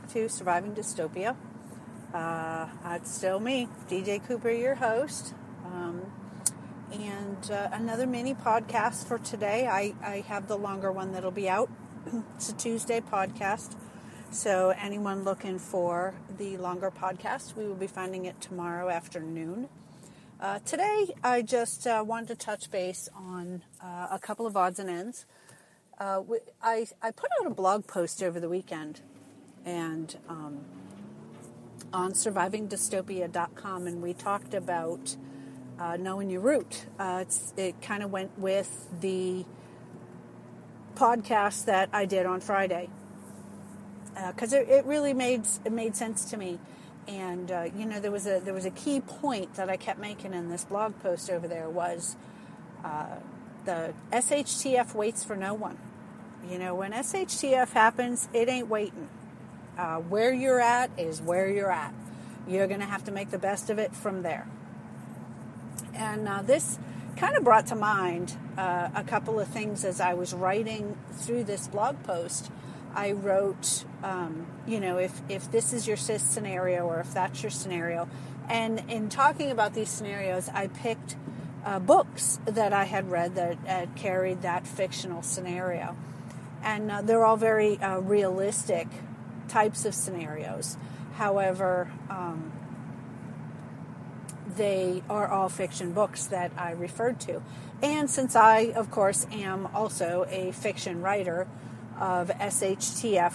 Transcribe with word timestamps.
back 0.00 0.12
to 0.12 0.28
Surviving 0.28 0.74
Dystopia. 0.74 1.36
Uh, 2.14 2.66
it's 2.92 3.12
still 3.14 3.40
me, 3.40 3.68
DJ 3.88 4.24
Cooper, 4.24 4.50
your 4.50 4.74
host. 4.74 5.34
Um, 5.64 6.02
and 6.92 7.50
uh, 7.50 7.68
another 7.72 8.06
mini 8.06 8.34
podcast 8.34 9.06
for 9.06 9.18
today. 9.18 9.66
I, 9.66 9.94
I 10.02 10.20
have 10.28 10.48
the 10.48 10.56
longer 10.56 10.92
one 10.92 11.12
that'll 11.12 11.30
be 11.30 11.48
out. 11.48 11.70
it's 12.36 12.50
a 12.50 12.54
Tuesday 12.54 13.00
podcast. 13.00 13.76
So, 14.30 14.70
anyone 14.70 15.24
looking 15.24 15.58
for 15.58 16.14
the 16.38 16.56
longer 16.56 16.90
podcast, 16.90 17.56
we 17.56 17.66
will 17.66 17.74
be 17.74 17.88
finding 17.88 18.26
it 18.26 18.40
tomorrow 18.40 18.88
afternoon. 18.88 19.68
Uh, 20.40 20.60
today, 20.60 21.14
I 21.22 21.42
just 21.42 21.86
uh, 21.86 22.04
wanted 22.06 22.28
to 22.28 22.34
touch 22.36 22.70
base 22.70 23.08
on 23.14 23.62
uh, 23.82 24.08
a 24.10 24.18
couple 24.18 24.46
of 24.46 24.56
odds 24.56 24.78
and 24.78 24.88
ends 24.88 25.26
uh, 26.00 26.22
I, 26.62 26.86
I 27.02 27.10
put 27.10 27.30
out 27.40 27.46
a 27.46 27.54
blog 27.54 27.86
post 27.86 28.22
over 28.22 28.40
the 28.40 28.48
weekend 28.48 29.02
and 29.64 30.16
um, 30.28 30.64
on 31.92 32.12
survivingdystopia.com 32.12 33.86
and 33.86 34.02
we 34.02 34.14
talked 34.14 34.54
about 34.54 35.16
uh, 35.78 35.96
knowing 35.96 36.30
your 36.30 36.40
route. 36.40 36.86
Uh, 36.98 37.24
it 37.56 37.80
kind 37.80 38.02
of 38.02 38.10
went 38.10 38.38
with 38.38 38.88
the 39.00 39.44
podcast 40.94 41.64
that 41.64 41.88
I 41.92 42.04
did 42.04 42.26
on 42.26 42.40
Friday 42.40 42.90
because 44.26 44.52
uh, 44.52 44.58
it, 44.58 44.68
it, 44.68 44.84
really 44.84 45.14
made 45.14 45.46
it 45.64 45.72
made 45.72 45.96
sense 45.96 46.24
to 46.26 46.36
me. 46.36 46.58
And 47.08 47.50
uh, 47.50 47.68
you 47.74 47.86
know 47.86 47.98
there 47.98 48.10
was 48.10 48.26
a 48.26 48.40
there 48.40 48.54
was 48.54 48.66
a 48.66 48.70
key 48.70 49.00
point 49.00 49.54
that 49.54 49.70
I 49.70 49.76
kept 49.76 49.98
making 49.98 50.34
in 50.34 50.50
this 50.50 50.64
blog 50.64 50.98
post 51.00 51.30
over 51.30 51.48
there 51.48 51.70
was 51.70 52.16
uh, 52.84 53.16
the 53.64 53.94
SHTF 54.12 54.94
waits 54.94 55.24
for 55.24 55.36
no 55.36 55.54
one. 55.54 55.78
You 56.48 56.58
know, 56.58 56.74
when 56.74 56.92
SHTF 56.92 57.70
happens, 57.72 58.28
it 58.32 58.48
ain't 58.48 58.68
waiting. 58.68 59.08
Uh, 59.78 59.96
where 59.96 60.32
you're 60.32 60.60
at 60.60 60.90
is 60.98 61.20
where 61.22 61.48
you're 61.48 61.70
at. 61.70 61.94
You're 62.46 62.66
going 62.66 62.80
to 62.80 62.86
have 62.86 63.04
to 63.04 63.12
make 63.12 63.30
the 63.30 63.38
best 63.38 63.70
of 63.70 63.78
it 63.78 63.94
from 63.94 64.22
there. 64.22 64.46
And 65.94 66.28
uh, 66.28 66.42
this 66.42 66.78
kind 67.16 67.36
of 67.36 67.44
brought 67.44 67.66
to 67.66 67.74
mind 67.74 68.36
uh, 68.56 68.88
a 68.94 69.04
couple 69.04 69.38
of 69.38 69.48
things 69.48 69.84
as 69.84 70.00
I 70.00 70.14
was 70.14 70.34
writing 70.34 70.96
through 71.12 71.44
this 71.44 71.68
blog 71.68 72.02
post. 72.02 72.50
I 72.94 73.12
wrote, 73.12 73.84
um, 74.02 74.46
you 74.66 74.80
know, 74.80 74.98
if, 74.98 75.20
if 75.28 75.50
this 75.50 75.72
is 75.72 75.86
your 75.86 75.96
cis 75.96 76.22
scenario 76.22 76.84
or 76.86 77.00
if 77.00 77.14
that's 77.14 77.42
your 77.42 77.50
scenario. 77.50 78.08
And 78.48 78.82
in 78.88 79.08
talking 79.08 79.50
about 79.50 79.74
these 79.74 79.88
scenarios, 79.88 80.48
I 80.48 80.66
picked 80.66 81.16
uh, 81.64 81.78
books 81.78 82.40
that 82.46 82.72
I 82.72 82.84
had 82.84 83.10
read 83.10 83.34
that 83.36 83.58
uh, 83.68 83.86
carried 83.94 84.42
that 84.42 84.66
fictional 84.66 85.22
scenario 85.22 85.96
and 86.62 86.90
uh, 86.90 87.02
they're 87.02 87.24
all 87.24 87.36
very 87.36 87.78
uh, 87.78 87.98
realistic 87.98 88.86
types 89.50 89.84
of 89.84 89.94
scenarios. 89.94 90.76
However, 91.16 91.90
um, 92.08 92.52
they 94.56 95.02
are 95.10 95.28
all 95.28 95.48
fiction 95.48 95.92
books 95.92 96.26
that 96.26 96.52
I 96.56 96.72
referred 96.72 97.20
to. 97.20 97.42
And 97.82 98.10
since 98.10 98.36
I, 98.36 98.72
of 98.76 98.90
course, 98.90 99.26
am 99.32 99.66
also 99.74 100.26
a 100.28 100.52
fiction 100.52 101.02
writer 101.02 101.46
of 101.98 102.28
SHTF 102.28 103.34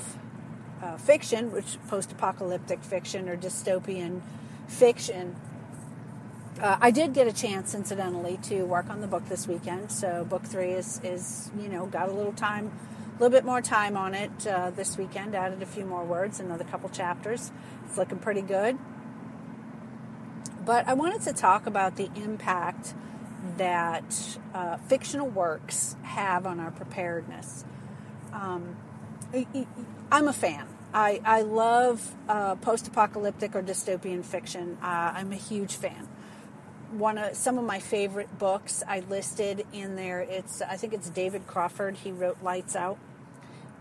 uh, 0.82 0.98
fiction, 0.98 1.52
which 1.52 1.78
post 1.88 2.12
apocalyptic 2.12 2.84
fiction 2.84 3.30
or 3.30 3.38
dystopian 3.38 4.22
fiction, 4.68 5.36
uh, 6.62 6.78
I 6.80 6.92
did 6.92 7.14
get 7.14 7.28
a 7.28 7.34
chance, 7.34 7.76
incidentally, 7.76 8.38
to 8.44 8.64
work 8.64 8.90
on 8.90 9.02
the 9.02 9.08
book 9.08 9.28
this 9.28 9.48
weekend. 9.48 9.92
So 9.92 10.26
book 10.26 10.44
three 10.44 10.72
is, 10.72 11.02
is 11.04 11.52
you 11.60 11.68
know, 11.68 11.86
got 11.86 12.08
a 12.08 12.12
little 12.12 12.34
time 12.34 12.72
little 13.20 13.30
bit 13.30 13.46
more 13.46 13.62
time 13.62 13.96
on 13.98 14.14
it 14.14 14.48
uh, 14.48 14.72
this 14.72 14.98
weekend. 14.98 15.36
Added 15.36 15.62
a 15.62 15.66
few 15.66 15.86
more 15.86 16.04
words, 16.04 16.40
another 16.40 16.64
couple 16.64 16.90
chapters. 16.90 17.52
It's 17.86 17.98
looking 17.98 18.20
pretty 18.20 18.42
good. 18.42 18.78
But 20.66 20.88
I 20.88 20.94
wanted 20.94 21.22
to 21.22 21.34
talk 21.34 21.68
about 21.68 21.96
the 21.96 22.10
impact 22.16 22.94
that 23.58 24.38
uh, 24.54 24.78
fictional 24.78 25.28
works 25.28 25.96
have 26.02 26.46
on 26.46 26.60
our 26.60 26.72
preparedness. 26.72 27.64
Um, 28.34 28.76
I'm 30.12 30.28
a 30.28 30.34
fan. 30.34 30.68
I, 30.94 31.22
I 31.24 31.42
love 31.42 32.16
uh, 32.28 32.56
post 32.56 32.88
apocalyptic 32.88 33.56
or 33.56 33.62
dystopian 33.62 34.24
fiction. 34.26 34.78
Uh, 34.82 35.14
I'm 35.16 35.32
a 35.32 35.38
huge 35.38 35.76
fan 35.76 36.08
one 37.00 37.18
of 37.18 37.36
some 37.36 37.58
of 37.58 37.64
my 37.64 37.80
favorite 37.80 38.38
books 38.40 38.84
I 38.88 39.02
listed 39.02 39.66
in 39.74 39.96
there. 39.96 40.22
It's 40.22 40.62
I 40.62 40.78
think 40.78 40.94
it's 40.94 41.10
David 41.10 41.48
Crawford. 41.48 41.96
He 41.98 42.12
wrote 42.12 42.38
Lights 42.42 42.76
Out. 42.76 42.98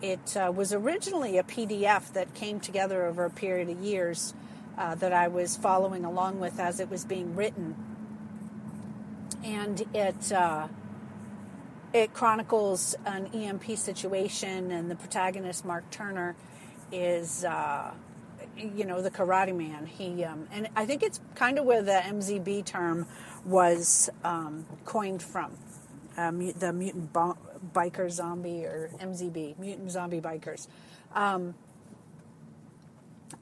It 0.03 0.37
uh, 0.37 0.53
was 0.55 0.73
originally 0.73 1.39
a 1.39 1.43
PDF 1.43 2.13
that 2.13 2.35
came 2.35 2.61
together 2.61 3.07
over 3.07 3.25
a 3.25 3.31
period 3.31 3.71
of 3.71 3.81
years 3.81 4.35
uh, 4.77 4.95
that 4.97 5.13
I 5.13 5.29
was 5.29 5.57
following 5.57 6.05
along 6.05 6.41
with 6.41 6.59
as 6.59 6.81
it 6.81 6.91
was 6.91 7.05
being 7.05 7.37
written, 7.37 7.75
and 9.45 9.83
it 9.95 10.33
uh, 10.33 10.69
it 11.93 12.13
chronicles 12.13 12.97
an 13.07 13.27
EMP 13.27 13.77
situation, 13.79 14.73
and 14.73 14.91
the 14.91 14.97
protagonist 14.97 15.65
Mark 15.65 15.89
Turner 15.91 16.35
is 16.91 17.45
uh, 17.45 17.93
you 18.57 18.85
know, 18.85 19.03
the 19.03 19.11
Karate 19.11 19.55
Man. 19.55 19.87
He 19.87 20.25
um, 20.25 20.49
and 20.53 20.69
I 20.77 20.87
think 20.87 21.03
it's 21.03 21.21
kind 21.35 21.59
of 21.59 21.65
where 21.65 21.83
the 21.83 22.01
MZB 22.05 22.65
term 22.65 23.07
was 23.45 24.11
um, 24.23 24.67
coined 24.85 25.23
from, 25.23 25.57
um, 26.17 26.53
the 26.53 26.73
mutant 26.73 27.13
bo- 27.13 27.39
biker 27.75 28.11
zombie 28.11 28.65
or 28.65 28.91
MZB, 29.01 29.59
mutant 29.59 29.91
zombie 29.91 30.21
bikers. 30.21 30.67
Um, 31.15 31.55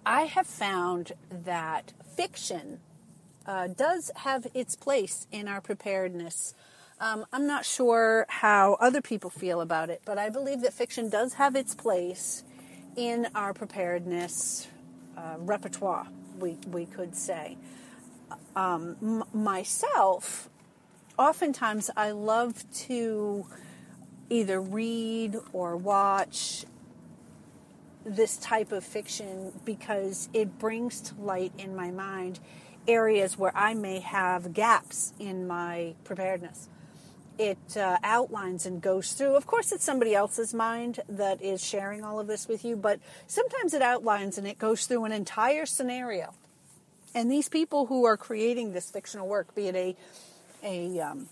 I 0.05 0.23
have 0.23 0.47
found 0.47 1.13
that 1.31 1.93
fiction 2.17 2.81
uh, 3.47 3.69
does 3.69 4.11
have 4.17 4.47
its 4.55 4.77
place 4.77 5.27
in 5.31 5.49
our 5.49 5.61
preparedness. 5.61 6.55
Um, 7.01 7.25
I'm 7.33 7.47
not 7.47 7.65
sure 7.65 8.27
how 8.29 8.75
other 8.75 9.01
people 9.01 9.31
feel 9.31 9.61
about 9.61 9.91
it, 9.91 10.03
but 10.05 10.19
I 10.19 10.31
believe 10.31 10.61
that 10.63 10.73
fiction 10.73 11.09
does 11.09 11.35
have 11.35 11.57
its 11.57 11.75
place 11.75 12.45
in 12.97 13.27
our 13.35 13.53
preparedness 13.55 14.69
uh, 15.17 15.37
repertoire, 15.39 16.07
we, 16.39 16.59
we 16.71 16.87
could 16.87 17.15
say. 17.15 17.57
Um, 18.57 18.97
m- 19.03 19.25
myself, 19.33 20.49
oftentimes 21.19 21.91
I 21.97 22.11
love 22.11 22.65
to 22.87 23.47
either 24.31 24.61
read 24.61 25.37
or 25.53 25.77
watch 25.77 26.65
this 28.05 28.37
type 28.37 28.73
of 28.73 28.85
fiction 28.85 29.53
because 29.65 30.29
it 30.33 30.59
brings 30.59 31.01
to 31.03 31.15
light 31.21 31.53
in 31.59 31.77
my 31.77 31.91
mind 31.91 32.41
areas 32.89 33.39
where 33.39 33.57
I 33.57 33.75
may 33.75 34.01
have 34.01 34.53
gaps 34.53 35.13
in 35.19 35.47
my 35.47 35.95
preparedness 36.05 36.69
it 37.39 37.77
uh, 37.77 37.99
outlines 38.03 38.67
and 38.67 38.81
goes 38.81 39.13
through. 39.13 39.37
Of 39.37 39.47
course, 39.47 39.73
it's 39.73 39.85
somebody 39.85 40.15
else's 40.15 40.53
mind 40.53 41.01
that 41.09 41.43
is 41.43 41.65
sharing 41.65 42.05
all 42.05 42.21
of 42.21 42.27
this 42.27 42.49
with 42.49 42.65
you, 42.65 42.77
but 42.77 43.01
sometimes 43.27 43.75
it 43.75 43.83
outlines 43.83 44.39
and 44.39 44.47
it 44.47 44.59
goes 44.59 44.87
through 44.87 45.05
an 45.05 45.13
entire 45.13 45.67
scenario. 45.67 46.35
And 47.15 47.31
these 47.31 47.49
people 47.49 47.87
who 47.87 48.05
are 48.05 48.17
creating 48.17 48.73
this 48.73 48.91
fictional 48.91 49.29
work, 49.29 49.55
be 49.55 49.69
it 49.69 49.77
a 49.77 49.97
a, 50.65 51.01
um, 51.01 51.29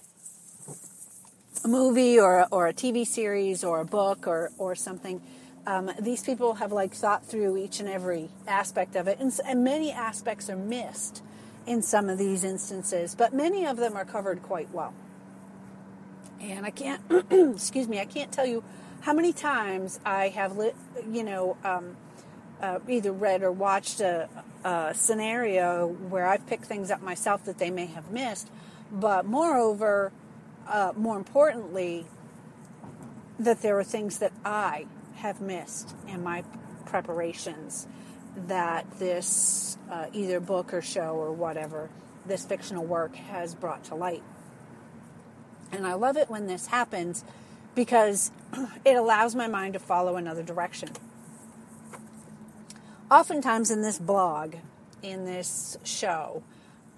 a 1.65 1.69
movie 1.69 2.19
or 2.19 2.47
or 2.51 2.67
a 2.67 2.75
TV 2.75 3.07
series 3.07 3.65
or 3.65 3.81
a 3.81 3.85
book 3.85 4.27
or 4.27 4.51
or 4.59 4.75
something, 4.75 5.23
um, 5.67 5.91
these 6.01 6.23
people 6.23 6.55
have 6.55 6.73
like 6.73 6.95
thought 6.95 7.25
through 7.25 7.57
each 7.57 7.81
and 7.81 7.89
every 7.89 8.29
aspect 8.47 8.97
of 8.97 9.09
it, 9.09 9.19
and, 9.21 9.33
and 9.47 9.65
many 9.65 9.93
aspects 9.93 10.51
are 10.51 10.57
missed 10.57 11.23
in 11.67 11.83
some 11.83 12.09
of 12.09 12.19
these 12.19 12.45
instances, 12.45 13.15
but 13.15 13.33
many 13.33 13.67
of 13.67 13.77
them 13.77 13.97
are 13.97 14.05
covered 14.05 14.43
quite 14.43 14.71
well. 14.73 14.95
And 16.41 16.65
I 16.65 16.71
can't, 16.71 17.03
excuse 17.31 17.87
me, 17.87 18.01
I 18.01 18.07
can't 18.07 18.33
tell 18.33 18.47
you 18.47 18.65
how 19.03 19.13
many 19.13 19.33
times 19.33 20.01
I 20.05 20.29
have, 20.29 20.57
lit, 20.57 20.75
you 21.11 21.23
know, 21.23 21.57
um, 21.65 21.97
uh, 22.61 22.79
either 22.89 23.13
read 23.13 23.43
or 23.43 23.53
watched 23.53 24.01
a, 24.01 24.29
a, 24.65 24.93
scenario 24.95 25.87
where 25.87 26.27
I've 26.27 26.47
picked 26.47 26.67
things 26.67 26.91
up 26.91 27.03
myself 27.03 27.45
that 27.45 27.59
they 27.59 27.71
may 27.71 27.87
have 27.87 28.11
missed. 28.11 28.51
But 28.93 29.25
moreover, 29.25 30.13
uh, 30.67 30.93
more 30.97 31.17
importantly, 31.17 32.07
that 33.39 33.63
there 33.63 33.79
are 33.79 33.85
things 33.85 34.19
that 34.19 34.33
I 34.45 34.87
have 35.17 35.41
missed 35.41 35.95
in 36.09 36.23
my 36.23 36.45
preparations 36.87 37.87
that 38.49 38.87
this 38.99 39.79
uh, 39.91 40.07
either 40.13 40.41
book 40.41 40.73
or 40.75 40.83
show 40.83 41.15
or 41.15 41.33
whatever, 41.33 41.89
this 42.27 42.45
fictional 42.45 42.85
work 42.85 43.15
has 43.15 43.55
brought 43.55 43.85
to 43.85 43.95
light. 43.95 44.23
And 45.73 45.87
I 45.87 45.95
love 45.95 46.17
it 46.17 46.29
when 46.29 46.47
this 46.47 46.67
happens 46.67 47.25
because 47.75 48.31
it 48.85 48.97
allows 48.97 49.35
my 49.35 49.47
mind 49.47 49.75
to 49.75 49.79
follow 49.79 50.17
another 50.17 50.43
direction. 50.43 50.91
Oftentimes 53.11 53.71
in 53.71 53.83
this 53.83 53.99
blog, 53.99 54.55
in 55.03 55.25
this 55.25 55.77
show, 55.85 56.43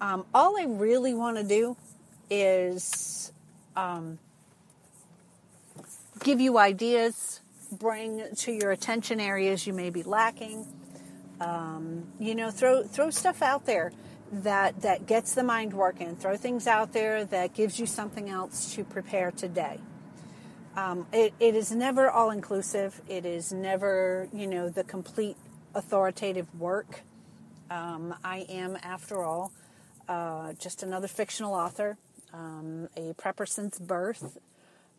um, 0.01 0.25
all 0.33 0.59
I 0.59 0.65
really 0.65 1.13
want 1.13 1.37
to 1.37 1.43
do 1.43 1.77
is 2.29 3.31
um, 3.75 4.19
give 6.19 6.39
you 6.39 6.57
ideas, 6.57 7.41
bring 7.71 8.23
to 8.35 8.51
your 8.51 8.71
attention 8.71 9.19
areas 9.19 9.65
you 9.65 9.73
may 9.73 9.89
be 9.89 10.03
lacking. 10.03 10.67
Um, 11.39 12.05
you 12.19 12.35
know, 12.35 12.51
throw 12.51 12.83
throw 12.83 13.09
stuff 13.09 13.41
out 13.41 13.65
there 13.65 13.91
that 14.41 14.81
that 14.81 15.05
gets 15.05 15.35
the 15.35 15.43
mind 15.43 15.73
working. 15.73 16.15
Throw 16.15 16.35
things 16.35 16.67
out 16.67 16.93
there 16.93 17.23
that 17.25 17.53
gives 17.53 17.79
you 17.79 17.85
something 17.85 18.29
else 18.29 18.73
to 18.75 18.83
prepare 18.83 19.31
today. 19.31 19.79
Um, 20.75 21.05
it, 21.13 21.33
it 21.39 21.55
is 21.55 21.71
never 21.71 22.09
all 22.09 22.31
inclusive. 22.31 22.99
It 23.07 23.25
is 23.25 23.53
never, 23.53 24.27
you 24.33 24.47
know, 24.47 24.69
the 24.69 24.83
complete 24.83 25.37
authoritative 25.75 26.47
work. 26.59 27.01
Um, 27.69 28.15
I 28.23 28.45
am, 28.49 28.77
after 28.81 29.23
all, 29.23 29.51
uh, 30.09 30.53
just 30.53 30.81
another 30.81 31.07
fictional 31.07 31.53
author, 31.53 31.97
um, 32.33 32.89
a 32.97 33.13
prepper 33.13 33.47
since 33.47 33.77
birth, 33.77 34.37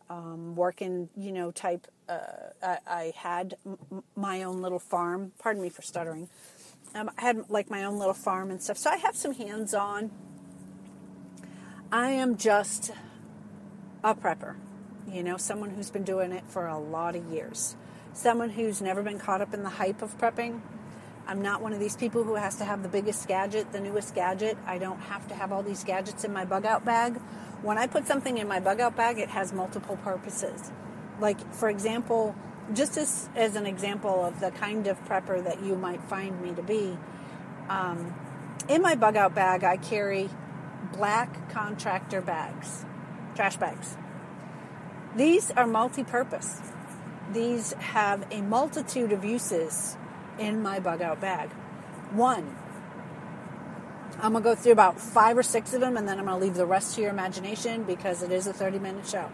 um, 0.09 0.55
working, 0.55 1.09
you 1.17 1.33
know, 1.33 1.51
type. 1.51 1.87
Uh, 2.07 2.19
I, 2.63 2.77
I, 2.87 3.13
had 3.15 3.55
m- 3.65 4.03
my 4.15 4.43
own 4.43 4.61
little 4.61 4.79
farm. 4.79 5.33
Pardon 5.39 5.61
me 5.61 5.69
for 5.69 5.81
stuttering. 5.81 6.29
Um, 6.93 7.11
I 7.17 7.21
had 7.21 7.49
like 7.49 7.69
my 7.69 7.83
own 7.83 7.97
little 7.97 8.13
farm 8.13 8.51
and 8.51 8.61
stuff, 8.61 8.77
so 8.77 8.89
I 8.89 8.97
have 8.97 9.15
some 9.15 9.33
hands 9.33 9.73
on. 9.73 10.11
I 11.91 12.11
am 12.11 12.37
just 12.37 12.91
a 14.03 14.15
prepper 14.15 14.55
you 15.11 15.23
know, 15.23 15.37
someone 15.37 15.69
who's 15.69 15.89
been 15.89 16.03
doing 16.03 16.31
it 16.31 16.43
for 16.47 16.67
a 16.67 16.77
lot 16.77 17.15
of 17.15 17.25
years, 17.31 17.75
someone 18.13 18.49
who's 18.49 18.81
never 18.81 19.03
been 19.03 19.19
caught 19.19 19.41
up 19.41 19.53
in 19.53 19.63
the 19.63 19.69
hype 19.69 20.01
of 20.01 20.17
prepping. 20.17 20.61
I'm 21.27 21.41
not 21.41 21.61
one 21.61 21.73
of 21.73 21.79
these 21.79 21.95
people 21.95 22.23
who 22.23 22.35
has 22.35 22.55
to 22.57 22.65
have 22.65 22.83
the 22.83 22.89
biggest 22.89 23.27
gadget, 23.27 23.71
the 23.71 23.79
newest 23.79 24.13
gadget. 24.13 24.57
I 24.65 24.77
don't 24.77 24.99
have 24.99 25.27
to 25.29 25.35
have 25.35 25.51
all 25.51 25.63
these 25.63 25.83
gadgets 25.83 26.23
in 26.23 26.33
my 26.33 26.45
bug 26.45 26.65
out 26.65 26.85
bag. 26.85 27.17
When 27.61 27.77
I 27.77 27.87
put 27.87 28.07
something 28.07 28.37
in 28.37 28.47
my 28.47 28.59
bug 28.59 28.79
out 28.79 28.95
bag, 28.95 29.17
it 29.17 29.29
has 29.29 29.51
multiple 29.53 29.97
purposes. 29.97 30.71
Like, 31.19 31.53
for 31.53 31.69
example, 31.69 32.35
just 32.73 32.97
as, 32.97 33.29
as 33.35 33.55
an 33.55 33.65
example 33.65 34.25
of 34.25 34.39
the 34.39 34.51
kind 34.51 34.87
of 34.87 35.03
prepper 35.05 35.43
that 35.43 35.61
you 35.61 35.75
might 35.75 36.01
find 36.03 36.41
me 36.41 36.53
to 36.53 36.63
be, 36.63 36.97
um, 37.69 38.13
in 38.67 38.81
my 38.81 38.95
bug 38.95 39.15
out 39.15 39.35
bag, 39.35 39.63
I 39.63 39.77
carry 39.77 40.29
black 40.93 41.49
contractor 41.49 42.21
bags, 42.21 42.85
trash 43.35 43.57
bags. 43.57 43.97
These 45.15 45.51
are 45.51 45.67
multi 45.67 46.03
purpose. 46.03 46.61
These 47.31 47.73
have 47.73 48.25
a 48.31 48.41
multitude 48.41 49.11
of 49.11 49.23
uses 49.23 49.97
in 50.37 50.61
my 50.61 50.79
bug 50.79 51.01
out 51.01 51.21
bag. 51.21 51.49
One, 52.11 52.55
I'm 54.19 54.31
going 54.31 54.43
to 54.43 54.49
go 54.49 54.55
through 54.55 54.71
about 54.71 54.99
five 54.99 55.37
or 55.37 55.43
six 55.43 55.73
of 55.73 55.81
them 55.81 55.97
and 55.97 56.07
then 56.07 56.19
I'm 56.19 56.25
going 56.25 56.39
to 56.39 56.45
leave 56.45 56.55
the 56.55 56.65
rest 56.65 56.95
to 56.95 57.01
your 57.01 57.09
imagination 57.09 57.83
because 57.83 58.23
it 58.23 58.31
is 58.31 58.47
a 58.47 58.53
30 58.53 58.79
minute 58.79 59.07
show. 59.07 59.29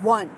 One, 0.00 0.30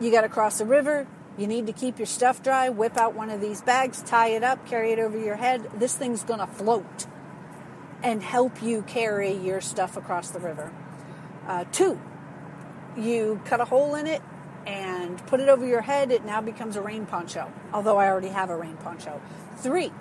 you 0.00 0.10
got 0.10 0.22
to 0.22 0.28
cross 0.28 0.60
a 0.60 0.64
river. 0.64 1.06
You 1.38 1.46
need 1.46 1.66
to 1.66 1.72
keep 1.72 1.98
your 1.98 2.06
stuff 2.06 2.42
dry. 2.42 2.68
Whip 2.70 2.96
out 2.96 3.14
one 3.14 3.30
of 3.30 3.40
these 3.40 3.60
bags, 3.60 4.02
tie 4.02 4.28
it 4.28 4.42
up, 4.42 4.66
carry 4.66 4.92
it 4.92 4.98
over 4.98 5.18
your 5.18 5.36
head. 5.36 5.68
This 5.74 5.96
thing's 5.96 6.22
going 6.22 6.40
to 6.40 6.46
float 6.46 7.06
and 8.02 8.22
help 8.22 8.62
you 8.62 8.82
carry 8.82 9.32
your 9.32 9.60
stuff 9.60 9.96
across 9.96 10.30
the 10.30 10.38
river. 10.38 10.72
Uh, 11.46 11.64
two, 11.72 12.00
you 12.96 13.40
cut 13.44 13.60
a 13.60 13.64
hole 13.64 13.94
in 13.94 14.06
it 14.06 14.22
and 14.66 15.24
put 15.26 15.40
it 15.40 15.48
over 15.48 15.64
your 15.64 15.82
head, 15.82 16.10
it 16.10 16.24
now 16.24 16.40
becomes 16.40 16.76
a 16.76 16.80
rain 16.80 17.06
poncho, 17.06 17.52
although 17.72 17.96
I 17.98 18.08
already 18.08 18.28
have 18.28 18.50
a 18.50 18.56
rain 18.56 18.76
poncho. 18.78 19.20
Three, 19.58 19.92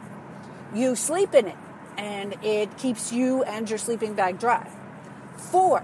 you 0.73 0.95
sleep 0.95 1.33
in 1.35 1.47
it 1.47 1.57
and 1.97 2.35
it 2.43 2.77
keeps 2.77 3.11
you 3.13 3.43
and 3.43 3.69
your 3.69 3.77
sleeping 3.77 4.15
bag 4.15 4.39
dry. 4.39 4.67
Four, 5.37 5.83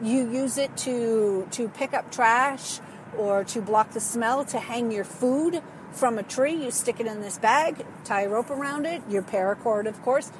you 0.00 0.30
use 0.30 0.56
it 0.56 0.76
to, 0.78 1.46
to 1.52 1.68
pick 1.68 1.92
up 1.92 2.10
trash 2.10 2.80
or 3.16 3.44
to 3.44 3.60
block 3.60 3.92
the 3.92 4.00
smell, 4.00 4.44
to 4.46 4.58
hang 4.58 4.90
your 4.90 5.04
food 5.04 5.62
from 5.92 6.18
a 6.18 6.22
tree. 6.22 6.54
You 6.54 6.70
stick 6.70 7.00
it 7.00 7.06
in 7.06 7.20
this 7.20 7.38
bag, 7.38 7.84
tie 8.04 8.22
a 8.22 8.28
rope 8.28 8.50
around 8.50 8.86
it, 8.86 9.02
your 9.08 9.22
paracord, 9.22 9.86
of 9.86 10.00
course, 10.02 10.30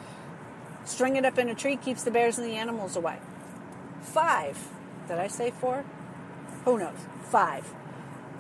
string 0.85 1.17
it 1.17 1.25
up 1.25 1.39
in 1.39 1.49
a 1.49 1.55
tree, 1.55 1.77
keeps 1.77 2.03
the 2.03 2.11
bears 2.11 2.39
and 2.39 2.47
the 2.47 2.57
animals 2.57 2.97
away. 2.97 3.19
Five, 4.01 4.69
did 5.09 5.19
I 5.19 5.29
say 5.29 5.51
four? 5.51 5.85
who 6.65 6.79
knows, 6.79 6.99
five. 7.25 7.73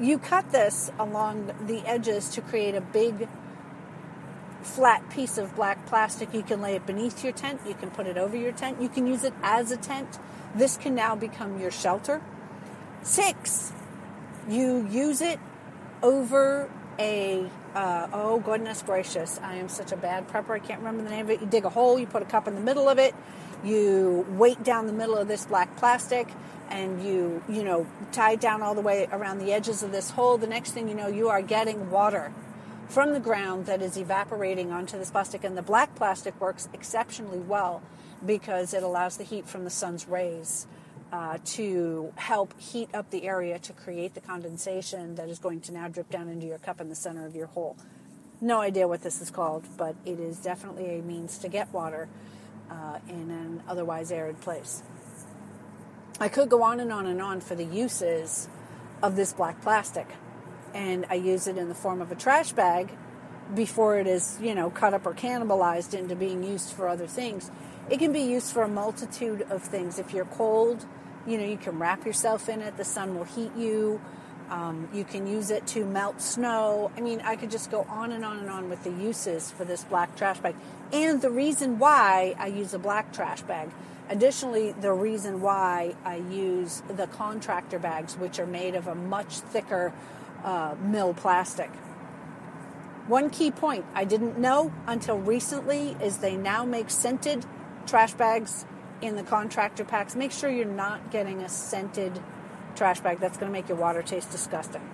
You 0.00 0.19
cut 0.19 0.52
this 0.52 0.90
along 0.99 1.52
the 1.67 1.87
edges 1.87 2.29
to 2.31 2.40
create 2.40 2.75
a 2.75 2.81
big 2.81 3.29
flat 4.62 5.08
piece 5.11 5.38
of 5.38 5.55
black 5.56 5.87
plastic. 5.87 6.32
You 6.32 6.43
can 6.43 6.61
lay 6.61 6.76
it 6.76 6.87
beneath 6.87 7.23
your 7.23 7.32
tent, 7.32 7.61
you 7.67 7.75
can 7.75 7.90
put 7.90 8.06
it 8.06 8.17
over 8.17 8.37
your 8.37 8.52
tent, 8.52 8.81
you 8.81 8.88
can 8.88 9.06
use 9.06 9.25
it 9.25 9.34
as 9.43 9.70
a 9.70 9.76
tent. 9.76 10.19
This 10.55 10.76
can 10.76 10.94
now 10.94 11.14
become 11.14 11.61
your 11.61 11.70
shelter. 11.70 12.20
Six, 13.02 13.73
you 14.49 14.87
use 14.89 15.21
it 15.21 15.39
over 16.03 16.71
a 16.99 17.49
uh, 17.75 18.09
oh 18.12 18.39
goodness 18.41 18.83
gracious. 18.83 19.41
I 19.43 19.56
am 19.56 19.69
such 19.69 19.93
a 19.93 19.97
bad 19.97 20.29
prepper 20.29 20.50
i 20.50 20.59
can't 20.59 20.81
remember 20.81 21.03
the 21.05 21.11
name 21.11 21.25
of 21.25 21.31
it. 21.31 21.41
You 21.41 21.47
dig 21.47 21.65
a 21.65 21.71
hole 21.71 21.99
you 21.99 22.06
put 22.06 22.23
a 22.23 22.27
cup 22.27 22.47
in 22.47 22.55
the 22.55 22.61
middle 22.61 22.89
of 22.89 22.99
it 22.99 23.15
you 23.65 24.27
weight 24.31 24.62
down 24.62 24.87
the 24.87 24.93
middle 24.93 25.17
of 25.17 25.29
this 25.29 25.47
black 25.47 25.77
plastic 25.77 26.29
and 26.69 27.03
you 27.05 27.43
you 27.49 27.62
know 27.62 27.87
tie 28.11 28.33
it 28.33 28.41
down 28.41 28.62
all 28.62 28.75
the 28.75 28.81
way 28.81 29.06
around 29.12 29.39
the 29.39 29.53
edges 29.53 29.83
of 29.83 29.93
this 29.93 30.11
hole. 30.11 30.37
The 30.39 30.47
next 30.47 30.73
thing 30.73 30.89
you 30.89 30.94
know 30.94 31.09
you 31.09 31.29
are 31.29 31.43
getting 31.43 31.91
water 31.91 32.33
from 32.89 33.12
the 33.12 33.21
ground 33.21 33.67
that 33.67 33.81
is 33.81 33.97
evaporating 33.97 34.71
onto 34.71 34.99
this 34.99 35.11
plastic 35.11 35.44
and 35.44 35.56
the 35.56 35.62
black 35.62 35.94
plastic 35.94 36.39
works 36.41 36.69
exceptionally 36.75 37.39
well 37.39 37.83
because 38.25 38.75
it 38.75 38.83
allows 38.83 39.17
the 39.17 39.25
heat 39.25 39.49
from 39.49 39.65
the 39.65 39.71
sun's 39.71 40.06
rays 40.06 40.67
uh, 41.12 41.38
to 41.44 42.12
help 42.17 42.59
heat 42.59 42.88
up 42.94 43.11
the 43.11 43.25
area 43.25 43.59
to 43.59 43.73
create 43.73 44.14
the 44.14 44.20
condensation 44.20 45.14
that 45.14 45.29
is 45.29 45.38
going 45.38 45.61
to 45.61 45.73
now 45.73 45.87
drip 45.87 46.11
down 46.11 46.29
into 46.29 46.47
your 46.47 46.59
cup 46.59 46.81
in 46.81 46.88
the 46.88 46.94
center 46.94 47.26
of 47.26 47.37
your 47.37 47.47
hole 47.49 47.76
no 48.41 48.61
idea 48.61 48.88
what 48.88 49.03
this 49.03 49.20
is 49.20 49.31
called 49.31 49.64
but 49.76 49.94
it 50.05 50.19
is 50.19 50.38
definitely 50.38 50.99
a 50.99 51.03
means 51.03 51.38
to 51.38 51.49
get 51.49 51.73
water 51.73 52.09
uh, 52.70 52.99
in 53.09 53.31
an 53.31 53.62
otherwise 53.69 54.11
arid 54.11 54.41
place 54.41 54.82
I 56.20 56.29
could 56.29 56.49
go 56.49 56.62
on 56.62 56.79
and 56.79 56.93
on 56.93 57.06
and 57.06 57.20
on 57.20 57.41
for 57.41 57.56
the 57.56 57.65
uses 57.65 58.48
of 59.03 59.17
this 59.17 59.32
black 59.32 59.60
plastic. 59.60 60.06
And 60.72 61.05
I 61.10 61.15
use 61.15 61.48
it 61.48 61.56
in 61.56 61.69
the 61.69 61.75
form 61.75 62.01
of 62.01 62.13
a 62.13 62.15
trash 62.15 62.53
bag 62.53 62.96
before 63.55 63.98
it 63.98 64.06
is, 64.06 64.39
you 64.41 64.55
know, 64.55 64.70
cut 64.70 64.94
up 64.94 65.05
or 65.05 65.15
cannibalized 65.15 65.94
into 65.94 66.15
being 66.15 66.44
used 66.44 66.70
for 66.70 66.86
other 66.86 67.08
things. 67.08 67.51
It 67.91 67.98
can 67.98 68.13
be 68.13 68.20
used 68.20 68.53
for 68.53 68.63
a 68.63 68.69
multitude 68.69 69.43
of 69.51 69.63
things. 69.63 69.98
If 69.98 70.15
you're 70.15 70.25
cold, 70.25 70.86
you 71.26 71.38
know, 71.38 71.44
you 71.44 71.56
can 71.56 71.79
wrap 71.79 72.05
yourself 72.05 72.48
in 72.48 72.60
it, 72.60 72.76
the 72.76 72.84
sun 72.84 73.17
will 73.17 73.24
heat 73.24 73.52
you. 73.56 74.00
Um, 74.50 74.88
you 74.93 75.05
can 75.05 75.26
use 75.26 75.50
it 75.50 75.67
to 75.69 75.84
melt 75.86 76.20
snow. 76.20 76.91
I 76.96 77.00
mean, 77.00 77.22
I 77.22 77.36
could 77.36 77.50
just 77.50 77.70
go 77.70 77.86
on 77.88 78.12
and 78.12 78.22
on 78.22 78.38
and 78.38 78.50
on 78.50 78.69
with 78.69 78.84
the 78.84 78.91
uses 78.91 79.50
for 79.50 79.64
this 79.64 79.84
black 79.84 80.14
trash 80.14 80.38
bag. 80.41 80.55
And 80.93 81.22
the 81.22 81.31
reason 81.31 81.79
why 81.79 82.34
I 82.38 82.48
use 82.48 82.74
a 82.74 82.79
black 82.79 83.14
trash 83.14 83.41
bag 83.43 83.70
Additionally, 84.12 84.72
the 84.72 84.93
reason 84.93 85.41
why 85.41 85.94
I 86.05 86.17
use 86.17 86.82
the 86.86 87.06
contractor 87.06 87.79
bags, 87.79 88.14
which 88.19 88.38
are 88.38 88.46
made 88.46 88.74
of 88.74 88.86
a 88.86 88.94
much 88.94 89.38
thicker 89.38 89.93
uh, 90.44 90.74
mil 90.82 91.14
plastic. 91.14 91.70
One 93.06 93.31
key 93.31 93.50
point 93.50 93.86
I 93.94 94.05
didn't 94.05 94.38
know 94.38 94.70
until 94.86 95.19
recently 95.19 95.96
is 96.02 96.19
they 96.19 96.36
now 96.36 96.64
make 96.64 96.91
scented 96.91 97.46
trash 97.86 98.12
bags 98.12 98.67
in 99.03 99.17
the 99.17 99.23
contractor 99.23 99.85
packs. 99.85 100.17
Make 100.17 100.32
sure 100.32 100.49
you're 100.49 100.65
not 100.65 101.11
getting 101.11 101.43
a 101.43 101.49
scented 101.49 102.21
trash 102.77 103.01
bag. 103.01 103.19
That's 103.19 103.37
going 103.37 103.51
to 103.51 103.53
make 103.53 103.69
your 103.69 103.79
water 103.79 104.03
taste 104.03 104.31
disgusting. 104.31 104.89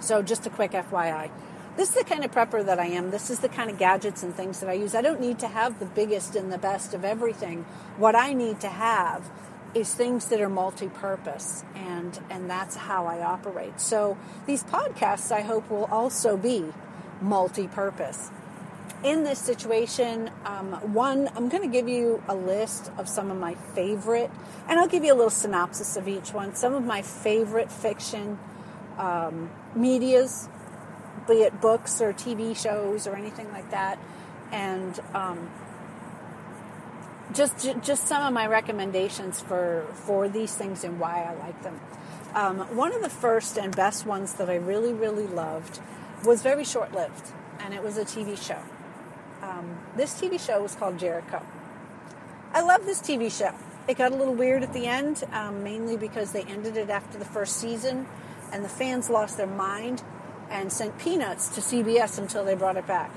So, 0.00 0.20
just 0.20 0.46
a 0.46 0.50
quick 0.50 0.72
FYI. 0.72 1.30
This 1.76 1.90
is 1.90 1.94
the 1.94 2.04
kind 2.04 2.24
of 2.24 2.30
prepper 2.30 2.64
that 2.66 2.78
I 2.78 2.86
am. 2.86 3.10
This 3.10 3.30
is 3.30 3.38
the 3.38 3.48
kind 3.48 3.70
of 3.70 3.78
gadgets 3.78 4.22
and 4.22 4.34
things 4.34 4.60
that 4.60 4.68
I 4.68 4.74
use. 4.74 4.94
I 4.94 5.00
don't 5.00 5.20
need 5.20 5.38
to 5.38 5.48
have 5.48 5.78
the 5.78 5.86
biggest 5.86 6.36
and 6.36 6.52
the 6.52 6.58
best 6.58 6.92
of 6.92 7.02
everything. 7.02 7.64
What 7.96 8.14
I 8.14 8.34
need 8.34 8.60
to 8.60 8.68
have 8.68 9.30
is 9.74 9.94
things 9.94 10.26
that 10.26 10.38
are 10.40 10.50
multi-purpose 10.50 11.64
and 11.74 12.20
and 12.28 12.50
that's 12.50 12.76
how 12.76 13.06
I 13.06 13.22
operate. 13.22 13.80
So 13.80 14.18
these 14.46 14.62
podcasts 14.64 15.32
I 15.32 15.40
hope 15.40 15.70
will 15.70 15.86
also 15.86 16.36
be 16.36 16.66
multi-purpose. 17.22 18.30
In 19.04 19.24
this 19.24 19.38
situation, 19.38 20.30
um, 20.44 20.72
one, 20.92 21.28
I'm 21.34 21.48
going 21.48 21.62
to 21.62 21.68
give 21.68 21.88
you 21.88 22.22
a 22.28 22.34
list 22.34 22.90
of 22.98 23.08
some 23.08 23.30
of 23.30 23.36
my 23.36 23.54
favorite, 23.74 24.30
and 24.68 24.78
I'll 24.78 24.88
give 24.88 25.02
you 25.02 25.12
a 25.12 25.16
little 25.16 25.30
synopsis 25.30 25.96
of 25.96 26.06
each 26.06 26.32
one. 26.32 26.54
Some 26.54 26.74
of 26.74 26.84
my 26.84 27.02
favorite 27.02 27.72
fiction 27.72 28.38
um, 28.98 29.50
medias 29.74 30.48
be 31.26 31.42
it 31.42 31.60
books 31.60 32.00
or 32.00 32.12
TV 32.12 32.56
shows 32.56 33.06
or 33.06 33.16
anything 33.16 33.50
like 33.52 33.70
that. 33.70 33.98
And 34.50 34.98
um, 35.14 35.50
just 37.32 37.58
just 37.82 38.06
some 38.06 38.22
of 38.22 38.32
my 38.32 38.46
recommendations 38.46 39.40
for 39.40 39.86
for 39.92 40.28
these 40.28 40.54
things 40.54 40.84
and 40.84 41.00
why 41.00 41.22
I 41.22 41.34
like 41.34 41.62
them. 41.62 41.80
Um, 42.34 42.58
one 42.76 42.92
of 42.92 43.02
the 43.02 43.10
first 43.10 43.58
and 43.58 43.74
best 43.74 44.06
ones 44.06 44.34
that 44.34 44.50
I 44.50 44.56
really 44.56 44.92
really 44.92 45.26
loved 45.26 45.80
was 46.24 46.42
very 46.42 46.64
short 46.64 46.92
lived, 46.92 47.32
and 47.60 47.74
it 47.74 47.82
was 47.82 47.96
a 47.96 48.04
TV 48.04 48.40
show. 48.40 48.62
Um, 49.52 49.78
this 49.96 50.18
TV 50.20 50.40
show 50.40 50.62
was 50.62 50.74
called 50.74 50.98
Jericho. 50.98 51.42
I 52.54 52.62
love 52.62 52.86
this 52.86 53.00
TV 53.00 53.30
show. 53.30 53.54
It 53.86 53.98
got 53.98 54.12
a 54.12 54.16
little 54.16 54.34
weird 54.34 54.62
at 54.62 54.72
the 54.72 54.86
end, 54.86 55.24
um, 55.32 55.62
mainly 55.62 55.96
because 55.96 56.32
they 56.32 56.42
ended 56.42 56.76
it 56.76 56.88
after 56.88 57.18
the 57.18 57.24
first 57.24 57.56
season 57.56 58.06
and 58.52 58.64
the 58.64 58.68
fans 58.68 59.10
lost 59.10 59.36
their 59.38 59.46
mind 59.46 60.02
and 60.50 60.70
sent 60.72 60.98
peanuts 60.98 61.48
to 61.48 61.60
CBS 61.60 62.18
until 62.18 62.44
they 62.44 62.54
brought 62.54 62.76
it 62.76 62.86
back. 62.86 63.10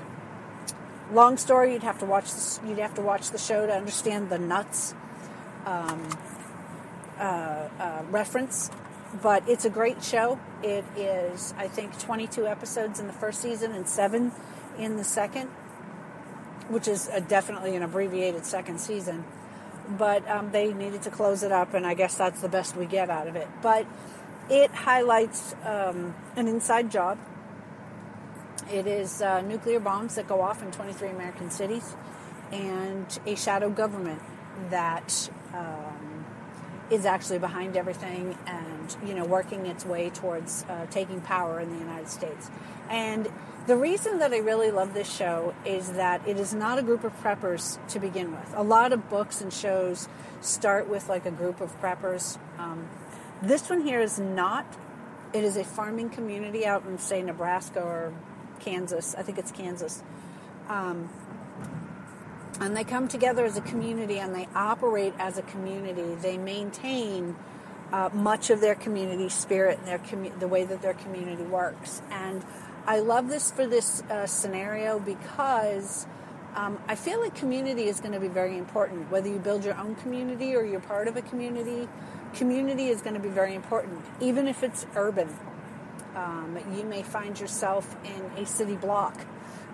Long 1.12 1.36
story. 1.36 1.74
You'd 1.74 1.84
have 1.84 1.98
to 2.00 2.06
watch. 2.06 2.24
This, 2.24 2.58
you'd 2.66 2.78
have 2.78 2.94
to 2.94 3.02
watch 3.02 3.30
the 3.30 3.38
show 3.38 3.66
to 3.66 3.72
understand 3.72 4.30
the 4.30 4.38
nuts 4.38 4.94
um, 5.66 6.08
uh, 7.18 7.68
uh, 7.78 8.02
reference. 8.10 8.70
But 9.22 9.48
it's 9.48 9.64
a 9.64 9.70
great 9.70 10.02
show. 10.02 10.40
It 10.64 10.84
is, 10.96 11.54
I 11.56 11.68
think, 11.68 11.96
22 12.00 12.46
episodes 12.46 12.98
in 12.98 13.06
the 13.06 13.12
first 13.12 13.40
season 13.40 13.72
and 13.72 13.88
seven 13.88 14.32
in 14.78 14.96
the 14.96 15.04
second, 15.04 15.48
which 16.68 16.88
is 16.88 17.10
definitely 17.28 17.76
an 17.76 17.82
abbreviated 17.82 18.44
second 18.44 18.80
season. 18.80 19.24
But 19.88 20.28
um, 20.28 20.50
they 20.50 20.72
needed 20.72 21.02
to 21.02 21.10
close 21.10 21.42
it 21.42 21.52
up, 21.52 21.74
and 21.74 21.86
I 21.86 21.94
guess 21.94 22.16
that's 22.16 22.40
the 22.40 22.48
best 22.48 22.76
we 22.76 22.86
get 22.86 23.08
out 23.08 23.28
of 23.28 23.36
it. 23.36 23.46
But 23.62 23.86
it 24.50 24.70
highlights 24.72 25.54
um, 25.64 26.14
an 26.34 26.48
inside 26.48 26.90
job 26.90 27.18
it 28.70 28.86
is 28.86 29.22
uh, 29.22 29.42
nuclear 29.42 29.78
bombs 29.78 30.16
that 30.16 30.26
go 30.26 30.40
off 30.40 30.62
in 30.62 30.72
23 30.72 31.10
American 31.10 31.50
cities 31.50 31.94
and 32.50 33.18
a 33.24 33.36
shadow 33.36 33.70
government 33.70 34.20
that 34.70 35.30
um, 35.54 35.95
is 36.90 37.04
actually 37.04 37.38
behind 37.38 37.76
everything 37.76 38.36
and, 38.46 38.96
you 39.04 39.14
know, 39.14 39.24
working 39.24 39.66
its 39.66 39.84
way 39.84 40.10
towards 40.10 40.64
uh, 40.68 40.86
taking 40.86 41.20
power 41.20 41.60
in 41.60 41.70
the 41.70 41.78
United 41.78 42.08
States. 42.08 42.50
And 42.88 43.28
the 43.66 43.76
reason 43.76 44.20
that 44.20 44.32
I 44.32 44.38
really 44.38 44.70
love 44.70 44.94
this 44.94 45.12
show 45.12 45.54
is 45.64 45.92
that 45.92 46.26
it 46.28 46.38
is 46.38 46.54
not 46.54 46.78
a 46.78 46.82
group 46.82 47.02
of 47.02 47.12
preppers 47.20 47.84
to 47.88 47.98
begin 47.98 48.30
with. 48.30 48.54
A 48.54 48.62
lot 48.62 48.92
of 48.92 49.10
books 49.10 49.40
and 49.40 49.52
shows 49.52 50.08
start 50.40 50.88
with 50.88 51.08
like 51.08 51.26
a 51.26 51.32
group 51.32 51.60
of 51.60 51.80
preppers. 51.80 52.38
Um, 52.58 52.88
this 53.42 53.68
one 53.68 53.82
here 53.82 54.00
is 54.00 54.20
not. 54.20 54.64
It 55.32 55.42
is 55.42 55.56
a 55.56 55.64
farming 55.64 56.10
community 56.10 56.64
out 56.64 56.84
in, 56.86 56.98
say, 56.98 57.22
Nebraska 57.22 57.80
or 57.80 58.14
Kansas. 58.60 59.16
I 59.18 59.22
think 59.22 59.38
it's 59.38 59.50
Kansas. 59.50 60.04
Um, 60.68 61.10
and 62.60 62.76
they 62.76 62.84
come 62.84 63.08
together 63.08 63.44
as 63.44 63.56
a 63.56 63.60
community 63.60 64.18
and 64.18 64.34
they 64.34 64.48
operate 64.54 65.14
as 65.18 65.38
a 65.38 65.42
community. 65.42 66.14
They 66.14 66.38
maintain 66.38 67.36
uh, 67.92 68.10
much 68.12 68.50
of 68.50 68.60
their 68.60 68.74
community 68.74 69.28
spirit 69.28 69.78
and 69.78 69.86
their 69.86 69.98
commu- 69.98 70.38
the 70.40 70.48
way 70.48 70.64
that 70.64 70.82
their 70.82 70.94
community 70.94 71.42
works. 71.44 72.02
And 72.10 72.44
I 72.86 73.00
love 73.00 73.28
this 73.28 73.50
for 73.50 73.66
this 73.66 74.02
uh, 74.04 74.26
scenario 74.26 74.98
because 74.98 76.06
um, 76.54 76.78
I 76.88 76.94
feel 76.94 77.20
like 77.20 77.34
community 77.34 77.84
is 77.84 78.00
going 78.00 78.12
to 78.12 78.20
be 78.20 78.28
very 78.28 78.56
important. 78.56 79.10
Whether 79.10 79.28
you 79.28 79.38
build 79.38 79.64
your 79.64 79.76
own 79.76 79.94
community 79.96 80.56
or 80.56 80.64
you're 80.64 80.80
part 80.80 81.08
of 81.08 81.16
a 81.16 81.22
community, 81.22 81.88
community 82.34 82.88
is 82.88 83.02
going 83.02 83.14
to 83.14 83.20
be 83.20 83.28
very 83.28 83.54
important, 83.54 84.02
even 84.20 84.46
if 84.48 84.62
it's 84.62 84.86
urban. 84.96 85.28
Um, 86.14 86.58
you 86.74 86.84
may 86.84 87.02
find 87.02 87.38
yourself 87.38 87.94
in 88.04 88.42
a 88.42 88.46
city 88.46 88.76
block 88.76 89.20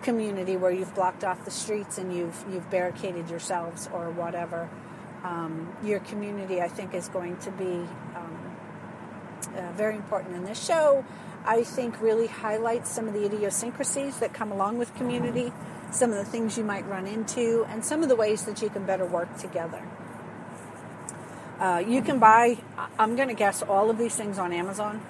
community 0.03 0.57
where 0.57 0.71
you've 0.71 0.95
blocked 0.95 1.25
off 1.25 1.45
the 1.45 1.51
streets 1.51 1.99
and 1.99 2.15
you've 2.15 2.45
you've 2.51 2.69
barricaded 2.71 3.31
yourselves 3.31 3.89
or 3.93 4.11
whatever. 4.11 4.69
Um, 5.25 5.69
your 5.85 6.01
community, 6.01 6.61
I 6.61 6.69
think, 6.69 6.95
is 6.95 7.09
going 7.09 7.37
to 7.39 7.51
be 7.53 7.87
um, 8.17 8.57
uh, 9.57 9.73
very 9.73 9.95
important 9.95 10.35
in 10.35 10.45
this 10.45 10.63
show. 10.63 11.05
I 11.45 11.63
think 11.63 12.01
really 12.01 12.27
highlights 12.27 12.91
some 12.91 13.09
of 13.09 13.15
the 13.15 13.25
idiosyncrasies 13.25 14.19
that 14.19 14.33
come 14.33 14.53
along 14.53 14.79
with 14.79 14.95
community, 14.95 15.53
some 15.91 16.11
of 16.11 16.17
the 16.17 16.25
things 16.25 16.57
you 16.57 16.65
might 16.65 16.87
run 16.87 17.07
into, 17.07 17.65
and 17.69 17.85
some 17.85 18.03
of 18.03 18.09
the 18.09 18.17
ways 18.17 18.45
that 18.45 18.63
you 18.63 18.69
can 18.69 18.85
better 18.85 19.05
work 19.05 19.37
together. 19.39 19.83
Uh, 21.59 21.79
you 21.87 22.03
can 22.03 22.19
buy, 22.19 22.59
I'm 22.99 23.15
going 23.15 23.29
to 23.29 23.35
guess, 23.35 23.63
all 23.63 23.91
of 23.91 23.99
these 23.99 24.17
things 24.17 24.39
on 24.39 24.53
Amazon. 24.53 25.01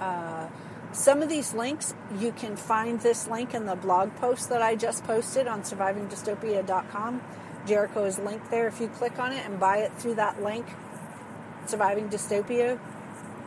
Uh, 0.00 0.48
some 0.92 1.22
of 1.22 1.28
these 1.28 1.54
links, 1.54 1.94
you 2.18 2.32
can 2.32 2.56
find 2.56 3.00
this 3.00 3.28
link 3.28 3.54
in 3.54 3.66
the 3.66 3.76
blog 3.76 4.14
post 4.16 4.48
that 4.48 4.60
I 4.60 4.74
just 4.74 5.04
posted 5.04 5.46
on 5.46 5.62
survivingdystopia.com. 5.62 7.22
Jericho 7.66 8.04
is 8.04 8.18
linked 8.18 8.50
there. 8.50 8.66
If 8.66 8.80
you 8.80 8.88
click 8.88 9.18
on 9.18 9.32
it 9.32 9.44
and 9.46 9.60
buy 9.60 9.78
it 9.78 9.92
through 9.94 10.14
that 10.14 10.42
link, 10.42 10.66
Surviving 11.66 12.08
Dystopia 12.08 12.78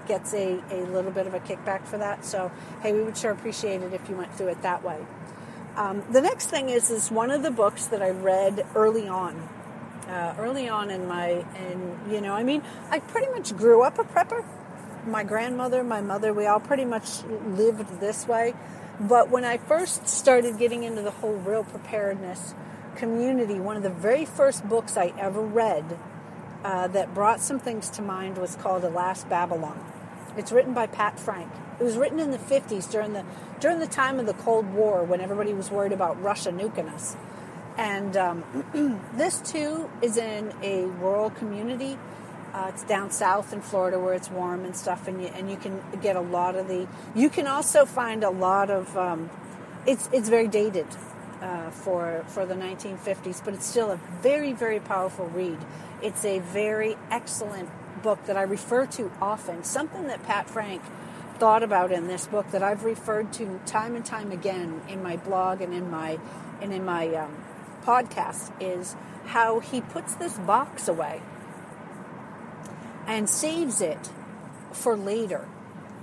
gets 0.08 0.34
a, 0.34 0.62
a 0.72 0.86
little 0.86 1.12
bit 1.12 1.28
of 1.28 1.34
a 1.34 1.40
kickback 1.40 1.86
for 1.86 1.98
that. 1.98 2.24
So, 2.24 2.52
hey, 2.82 2.94
we 2.94 3.04
would 3.04 3.18
sure 3.18 3.32
appreciate 3.32 3.82
it 3.82 3.94
if 3.94 4.08
you 4.10 4.16
went 4.16 4.34
through 4.34 4.50
it 4.50 4.62
that 4.62 4.84
way. 4.84 5.06
Um, 5.76 6.04
the 6.12 6.22
next 6.22 6.50
thing 6.50 6.70
is 6.70 6.90
is 6.92 7.10
one 7.10 7.32
of 7.32 7.42
the 7.42 7.52
books 7.52 7.88
that 7.88 8.02
I 8.02 8.12
read 8.12 8.66
early 8.76 9.08
on. 9.08 9.50
Uh, 10.08 10.36
early 10.38 10.70
on 10.70 10.92
in 10.92 11.08
my, 11.08 11.46
and 11.56 12.12
you 12.12 12.22
know, 12.22 12.34
I 12.34 12.44
mean, 12.44 12.62
I 12.92 13.00
pretty 13.00 13.32
much 13.32 13.56
grew 13.56 13.82
up 13.82 13.98
a 13.98 14.04
prepper 14.04 14.46
my 15.06 15.24
grandmother, 15.24 15.84
my 15.84 16.02
mother, 16.02 16.34
we 16.34 16.46
all 16.46 16.60
pretty 16.60 16.86
much 16.86 17.24
lived 17.24 18.00
this 18.00 18.28
way. 18.28 18.54
But 19.00 19.30
when 19.30 19.44
I 19.44 19.58
first 19.58 20.08
started 20.08 20.58
getting 20.58 20.84
into 20.84 21.02
the 21.02 21.12
whole 21.12 21.36
real 21.36 21.64
preparedness 21.64 22.54
community, 22.96 23.60
one 23.60 23.76
of 23.76 23.84
the 23.84 23.90
very 23.90 24.26
first 24.26 24.68
books 24.68 24.98
I 24.98 25.14
ever 25.18 25.42
read 25.42 25.98
uh, 26.64 26.88
that 26.88 27.14
brought 27.14 27.42
some 27.42 27.60
things 27.60 27.90
to 27.92 28.02
mind 28.02 28.38
was 28.38 28.56
called 28.56 28.84
Alas 28.84 29.24
Babylon. 29.24 29.84
It's 30.38 30.52
written 30.52 30.74
by 30.74 30.88
Pat 30.88 31.20
Frank. 31.20 31.52
It 31.80 31.84
was 31.84 31.98
written 31.98 32.20
in 32.20 32.32
the 32.32 32.38
50s 32.38 32.90
during 32.90 33.14
the 33.14 33.26
during 33.60 33.80
the 33.80 33.88
time 33.88 34.20
of 34.20 34.26
the 34.26 34.34
Cold 34.34 34.74
War 34.74 35.04
when 35.04 35.22
everybody 35.22 35.54
was 35.54 35.72
worried 35.72 35.92
about 35.92 36.22
Russia 36.22 36.52
nuking 36.52 36.92
us. 36.94 37.16
And 37.78 38.16
um, 38.16 39.02
this 39.16 39.42
too 39.42 39.90
is 40.02 40.18
in 40.18 40.54
a 40.62 40.86
rural 40.86 41.30
community 41.32 41.98
uh, 42.54 42.68
it's 42.70 42.84
down 42.84 43.10
south 43.10 43.52
in 43.52 43.62
Florida 43.62 44.00
where 44.00 44.14
it's 44.14 44.30
warm 44.30 44.64
and 44.64 44.76
stuff, 44.76 45.08
and 45.08 45.22
you, 45.22 45.28
and 45.30 45.50
you 45.50 45.58
can 45.58 45.82
get 46.02 46.16
a 46.16 46.22
lot 46.22 46.56
of 46.56 46.68
the. 46.68 46.88
You 47.16 47.30
can 47.30 47.48
also 47.48 47.86
find 47.86 48.24
a 48.24 48.30
lot 48.30 48.70
of. 48.70 48.96
Um, 48.96 49.30
it's 49.88 50.08
it's 50.14 50.30
very 50.30 50.48
dated 50.48 50.86
uh, 51.42 51.72
for 51.72 52.24
for 52.28 52.46
the 52.46 52.54
1950s, 52.54 53.44
but 53.44 53.56
it's 53.56 53.66
still 53.66 53.92
a 53.92 53.98
very 54.22 54.54
very 54.54 54.80
powerful 54.80 55.28
read. 55.28 55.58
It's 56.02 56.24
a 56.26 56.40
very 56.40 56.96
excellent 57.10 57.70
book 58.04 58.24
that 58.28 58.38
I 58.38 58.44
refer 58.44 58.86
to 58.86 59.12
often. 59.20 59.64
Something 59.64 60.08
that 60.08 60.24
Pat 60.24 60.48
Frank 60.48 60.84
thought 61.40 61.64
about 61.64 61.92
in 61.92 62.08
this 62.08 62.28
book 62.28 62.52
that 62.52 62.62
I've 62.62 62.84
referred 62.84 63.34
to 63.34 63.60
time 63.66 63.96
and 63.96 64.06
time 64.06 64.32
again 64.32 64.82
in 64.88 65.02
my 65.02 65.18
blog 65.18 65.60
and 65.62 65.74
in 65.74 65.90
my 65.90 66.20
and 66.62 66.72
in 66.72 66.86
my 66.86 67.08
um, 67.16 67.36
podcast 67.84 68.52
is 68.62 68.96
how 69.26 69.60
he 69.60 69.82
puts 69.82 70.14
this 70.16 70.38
box 70.38 70.88
away 70.88 71.22
and 73.08 73.30
saves 73.30 73.82
it 73.82 74.10
for 74.72 74.96
later. 74.96 75.48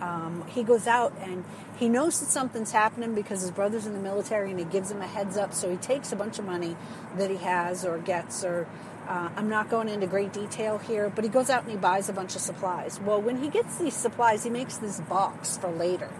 Um, 0.00 0.44
he 0.48 0.62
goes 0.62 0.86
out 0.86 1.12
and 1.20 1.44
he 1.76 1.88
knows 1.88 2.20
that 2.20 2.26
something's 2.26 2.72
happening 2.72 3.14
because 3.14 3.42
his 3.42 3.50
brother's 3.50 3.86
in 3.86 3.92
the 3.92 4.00
military 4.00 4.50
and 4.50 4.58
he 4.58 4.64
gives 4.64 4.90
him 4.90 5.00
a 5.00 5.06
heads 5.06 5.36
up. 5.36 5.52
So 5.52 5.70
he 5.70 5.76
takes 5.76 6.12
a 6.12 6.16
bunch 6.16 6.38
of 6.38 6.44
money 6.44 6.76
that 7.16 7.30
he 7.30 7.36
has 7.38 7.84
or 7.84 7.98
gets, 7.98 8.44
or 8.44 8.66
uh, 9.08 9.28
I'm 9.36 9.48
not 9.48 9.68
going 9.68 9.88
into 9.88 10.06
great 10.06 10.32
detail 10.32 10.78
here, 10.78 11.10
but 11.10 11.24
he 11.24 11.30
goes 11.30 11.50
out 11.50 11.62
and 11.62 11.70
he 11.70 11.76
buys 11.76 12.08
a 12.08 12.12
bunch 12.12 12.34
of 12.34 12.40
supplies. 12.40 13.00
Well, 13.00 13.20
when 13.20 13.42
he 13.42 13.48
gets 13.48 13.76
these 13.76 13.94
supplies, 13.94 14.44
he 14.44 14.50
makes 14.50 14.78
this 14.78 15.00
box 15.00 15.58
for 15.58 15.70
later. 15.70 16.10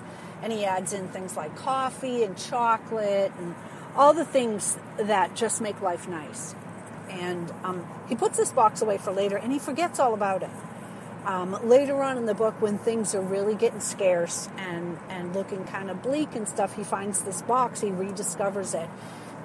And 0.43 0.53
he 0.53 0.65
adds 0.65 0.93
in 0.93 1.09
things 1.09 1.37
like 1.37 1.55
coffee 1.57 2.25
and 2.25 2.37
chocolate 2.37 3.33
and 3.39 3.55
all 3.95 4.13
the 4.15 4.25
things 4.25 4.79
that 4.99 5.37
just 5.37 5.61
make 5.61 5.81
life 5.81 6.09
nice. 6.09 6.55
And 7.11 7.53
um, 7.65 7.87
he 8.09 8.15
puts 8.15 8.39
this 8.39 8.53
box 8.53 8.83
away 8.83 8.99
for 8.99 9.13
later 9.13 9.37
and 9.37 9.53
he 9.53 9.59
forgets 9.59 9.99
all 9.99 10.15
about 10.15 10.43
it. 10.43 10.51
Um, 11.25 11.69
later 11.69 12.03
on 12.03 12.17
in 12.17 12.25
the 12.27 12.35
book, 12.35 12.61
when 12.63 12.79
things 12.79 13.15
are 13.15 13.21
really 13.21 13.55
getting 13.55 13.81
scarce 13.81 14.49
and, 14.57 14.99
and 15.11 15.35
looking 15.35 15.65
kind 15.65 15.91
of 15.91 16.03
bleak 16.03 16.35
and 16.35 16.49
stuff, 16.49 16.77
he 16.77 16.85
finds 16.85 17.23
this 17.23 17.43
box, 17.43 17.83
he 17.83 17.89
rediscovers 17.89 18.75
it. 18.75 18.89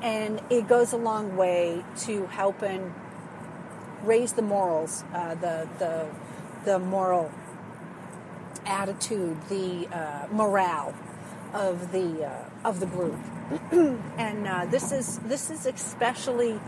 And 0.02 0.42
it 0.50 0.68
goes 0.68 0.94
a 0.94 0.98
long 0.98 1.36
way 1.36 1.84
to 2.02 2.28
helping 2.28 2.94
raise 4.04 4.34
the 4.34 4.42
morals, 4.42 5.04
uh, 5.14 5.36
the, 5.36 5.68
the, 5.80 6.08
the 6.64 6.80
moral 6.80 7.32
attitude, 8.66 9.38
the 9.50 9.88
uh, 9.92 10.28
morale 10.32 10.94
of 11.54 11.92
the, 11.92 12.26
uh, 12.26 12.68
of 12.68 12.80
the 12.80 12.86
group. 12.86 13.20
and 14.18 14.48
uh, 14.48 14.66
this, 14.66 14.92
is, 14.92 15.20
this 15.20 15.50
is 15.50 15.66
especially 15.66 16.60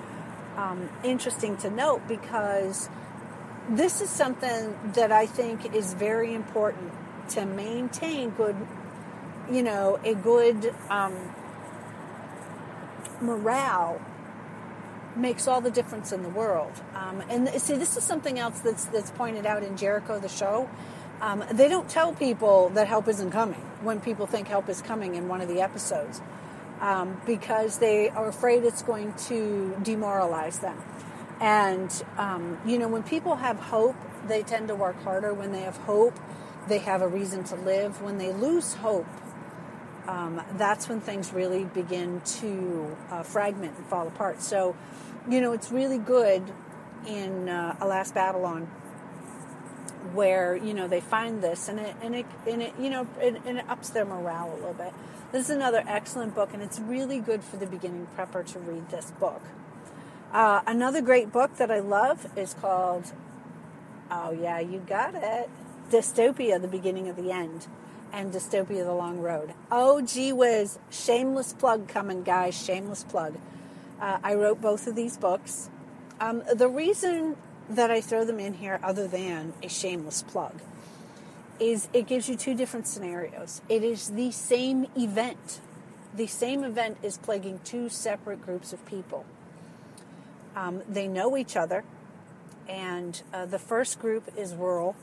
um, 0.58 0.90
interesting 1.04 1.56
to 1.58 1.70
note 1.70 2.08
because 2.08 2.90
this 3.70 4.02
is 4.02 4.10
something 4.10 4.78
that 4.94 5.12
I 5.12 5.26
think 5.26 5.74
is 5.74 5.94
very 5.94 6.34
important 6.34 6.92
to 7.30 7.46
maintain 7.46 8.32
good, 8.32 8.56
you 9.52 9.62
know, 9.62 10.00
a 10.04 10.16
good 10.16 10.74
um, 10.90 11.16
morale 13.22 14.02
makes 15.16 15.48
all 15.48 15.62
the 15.62 15.72
difference 15.72 16.12
in 16.12 16.24
the 16.24 16.30
world. 16.30 16.72
Um, 16.94 17.22
and 17.30 17.50
see, 17.62 17.76
this 17.76 17.98
is 17.98 18.04
something 18.04 18.40
else 18.40 18.60
that's 18.60 18.86
that's 18.86 19.12
pointed 19.12 19.46
out 19.46 19.64
in 19.64 19.78
Jericho 19.78 20.20
the 20.20 20.30
show. 20.30 20.70
Um, 21.22 21.44
they 21.52 21.68
don't 21.68 21.90
tell 21.90 22.14
people 22.14 22.70
that 22.70 22.88
help 22.88 23.08
isn't 23.08 23.32
coming 23.32 23.62
when 23.82 24.00
people 24.00 24.28
think 24.28 24.48
help 24.48 24.70
is 24.70 24.82
coming 24.82 25.16
in 25.16 25.28
one 25.28 25.42
of 25.42 25.48
the 25.48 25.62
episodes 25.62 26.22
um, 26.82 27.20
because 27.26 27.80
they 27.80 28.10
are 28.10 28.28
afraid 28.28 28.64
it's 28.64 28.82
going 28.82 29.14
to 29.14 29.76
demoralize 29.84 30.60
them. 30.60 30.78
And, 31.40 31.92
um, 32.18 32.60
you 32.66 32.78
know, 32.78 32.88
when 32.88 33.04
people 33.04 33.36
have 33.36 33.58
hope, 33.60 33.96
they 34.28 34.44
tend 34.44 34.68
to 34.70 34.76
work 34.76 35.02
harder. 35.04 35.34
When 35.34 35.52
they 35.52 35.62
have 35.62 35.78
hope, 35.78 36.18
they 36.68 36.80
have 36.80 37.02
a 37.02 37.08
reason 37.08 37.44
to 37.46 37.56
live. 37.56 38.02
When 38.02 38.18
they 38.18 38.34
lose 38.34 38.74
hope, 38.76 39.08
um, 40.08 40.42
that's 40.54 40.90
when 40.90 41.02
things 41.02 41.34
really 41.34 41.66
begin 41.66 42.22
to 42.40 42.98
uh, 43.12 43.24
fragment 43.24 43.78
and 43.78 43.86
fall 43.88 44.08
apart. 44.08 44.42
So, 44.42 44.76
you 45.30 45.42
know, 45.42 45.52
it's 45.52 45.72
really 45.72 45.98
good 45.98 46.44
in 47.06 47.50
uh, 47.50 47.76
Alas 47.80 48.12
Babylon 48.12 48.68
where 50.14 50.56
you 50.56 50.74
know 50.74 50.88
they 50.88 51.02
find 51.02 51.42
this 51.42 51.68
and 51.68 51.80
it 51.80 51.96
and 52.02 52.16
it 52.16 52.26
and 52.48 52.62
it 52.62 52.74
you 52.80 52.90
know 52.90 53.08
it, 53.20 53.42
and 53.46 53.58
it 53.60 53.70
ups 53.70 53.90
their 53.90 54.06
morale 54.06 54.52
a 54.54 54.56
little 54.56 54.74
bit. 54.74 54.94
This 55.30 55.50
is 55.50 55.56
another 55.58 55.84
excellent 55.86 56.36
book, 56.36 56.54
and 56.54 56.64
it's 56.64 56.80
really 56.80 57.20
good 57.20 57.44
for 57.44 57.58
the 57.58 57.66
beginning 57.66 58.08
prepper 58.18 58.46
to 58.54 58.60
read 58.60 58.90
this 58.90 59.12
book. 59.20 59.42
Uh, 60.32 60.62
another 60.66 61.02
great 61.02 61.34
book 61.34 61.58
that 61.58 61.70
I 61.70 61.80
love 61.80 62.28
is 62.38 62.54
called, 62.54 63.12
oh 64.10 64.32
yeah, 64.32 64.60
you 64.60 64.80
got 64.80 65.16
it, 65.16 65.50
Dystopia: 65.92 66.62
The 66.62 66.70
Beginning 66.70 67.10
of 67.10 67.18
the 67.18 67.30
End, 67.32 67.68
and 68.14 68.32
Dystopia: 68.32 68.86
The 68.86 68.94
Long 68.94 69.20
Road. 69.20 69.54
Oh 69.70 70.02
gee 70.02 70.32
whiz, 70.32 70.80
shameless 70.90 71.52
plug 71.52 71.90
coming, 71.90 72.24
guys, 72.24 72.56
shameless 72.56 73.04
plug. 73.04 73.38
Uh, 74.00 74.20
I 74.24 74.34
wrote 74.34 74.62
both 74.62 74.88
of 74.88 74.96
these 74.96 75.18
books. 75.18 75.70
Um, 76.22 76.44
the 76.54 76.70
reason 76.70 77.36
that 77.70 77.92
I 77.92 78.00
throw 78.00 78.24
them 78.24 78.40
in 78.40 78.54
here, 78.54 78.80
other 78.82 79.10
than 79.10 79.54
a 79.62 79.68
shameless 79.68 80.24
plug, 80.24 80.62
is 81.60 81.88
it 81.94 82.08
gives 82.08 82.30
you 82.30 82.36
two 82.36 82.56
different 82.56 82.88
scenarios. 82.88 83.62
It 83.70 83.84
is 83.84 84.10
the 84.10 84.32
same 84.32 84.88
event. 84.96 85.62
The 86.14 86.28
same 86.28 86.64
event 86.64 86.98
is 87.04 87.18
plaguing 87.18 87.60
two 87.64 87.90
separate 87.90 88.42
groups 88.42 88.74
of 88.74 88.86
people. 88.86 89.26
Um, 90.56 90.82
they 90.90 91.08
know 91.08 91.38
each 91.38 91.56
other, 91.56 91.84
and 92.68 93.22
uh, 93.34 93.46
the 93.46 93.60
first 93.60 94.00
group 94.00 94.30
is 94.36 94.56
rural, 94.56 94.96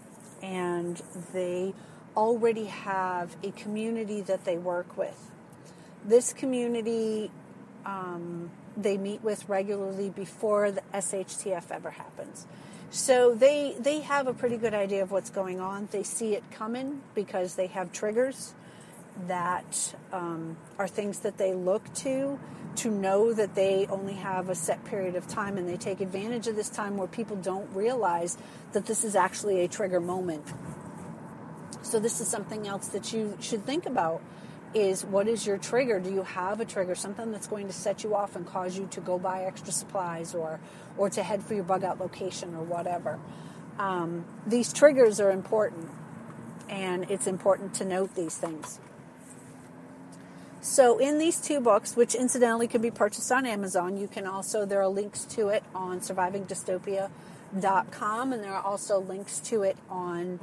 and 0.43 1.01
they 1.33 1.75
already 2.17 2.67
have 2.67 3.37
a 3.43 3.51
community 3.53 4.21
that 4.23 4.45
they 4.45 4.59
work 4.59 4.97
with. 4.97 5.31
This 6.05 6.33
community 6.33 7.31
um, 7.87 8.51
they 8.77 8.97
meet 8.97 9.23
with 9.23 9.49
regularly 9.49 10.11
before 10.11 10.71
the 10.71 10.83
SHTF 10.93 11.71
ever 11.71 11.91
happens. 11.91 12.47
So 12.95 13.35
they 13.35 13.75
they 13.77 14.03
have 14.03 14.29
a 14.29 14.33
pretty 14.33 14.57
good 14.57 14.73
idea 14.73 15.03
of 15.03 15.11
what's 15.11 15.29
going 15.29 15.59
on. 15.59 15.89
They 15.91 16.05
see 16.05 16.37
it 16.37 16.49
coming 16.53 17.03
because 17.13 17.57
they 17.57 17.67
have 17.67 17.91
triggers 17.91 18.55
that 19.27 19.97
um, 20.13 20.57
are 20.79 20.87
things 20.87 21.19
that 21.19 21.37
they 21.37 21.55
look 21.55 21.93
to 21.95 22.39
to 22.77 22.91
know 22.93 23.33
that 23.33 23.57
they 23.57 23.89
only 23.91 24.15
have 24.15 24.49
a 24.49 24.55
set 24.55 24.85
period 24.85 25.17
of 25.17 25.27
time 25.27 25.59
and 25.59 25.69
they 25.69 25.77
take 25.77 26.01
advantage 26.01 26.47
of 26.47 26.55
this 26.55 26.69
time 26.69 26.97
where 26.97 27.09
people 27.09 27.35
don't 27.35 27.69
realize 27.75 28.39
that 28.75 28.87
this 28.87 29.03
is 29.03 29.17
actually 29.17 29.65
a 29.65 29.67
trigger 29.67 29.99
moment. 29.99 30.53
So 31.83 31.99
this 31.99 32.21
is 32.21 32.29
something 32.29 32.69
else 32.69 32.87
that 32.89 33.13
you 33.13 33.37
should 33.41 33.65
think 33.67 33.87
about 33.87 34.23
is 34.75 35.05
what 35.05 35.29
is 35.29 35.47
your 35.47 35.59
trigger? 35.59 36.01
Do 36.01 36.13
you 36.13 36.23
have 36.23 36.61
a 36.61 36.65
trigger, 36.65 36.95
something 36.95 37.31
that's 37.33 37.47
going 37.47 37.67
to 37.69 37.73
set 37.73 38.05
you 38.05 38.15
off 38.15 38.37
and 38.37 38.47
cause 38.47 38.79
you 38.79 38.87
to 38.91 39.01
go 39.01 39.19
buy 39.19 39.45
extra 39.45 39.73
supplies 39.73 40.35
or 40.35 40.61
or 40.97 41.11
to 41.11 41.23
head 41.23 41.43
for 41.43 41.55
your 41.55 41.65
bug 41.65 41.85
out 41.85 42.01
location 42.01 42.55
or 42.55 42.63
whatever? 42.63 43.19
Um, 43.79 44.25
these 44.47 44.73
triggers 44.73 45.21
are 45.21 45.31
important, 45.31 45.91
and 46.69 47.11
it's 47.11 47.27
important 47.27 47.75
to 47.75 47.85
note 47.85 48.15
these 48.15 48.37
things. 48.37 48.81
So, 50.61 50.99
in 50.99 51.19
these 51.19 51.41
two 51.41 51.61
books, 51.61 51.95
which 51.95 52.15
incidentally 52.15 52.69
can 52.69 52.81
be 52.81 52.91
purchased 52.91 53.31
on 53.31 53.45
Amazon, 53.45 53.99
you 53.99 54.09
can 54.09 54.27
also, 54.27 54.65
there 54.65 54.81
are 54.81 54.89
links 54.89 55.27
to 55.27 55.49
it 55.49 55.63
on 55.75 56.01
survivingdystopia.com, 56.01 58.33
and 58.33 58.43
there 58.43 58.55
are 58.55 58.63
also 58.63 58.99
links 59.01 59.41
to 59.41 59.63
it 59.63 59.77
on 59.91 60.41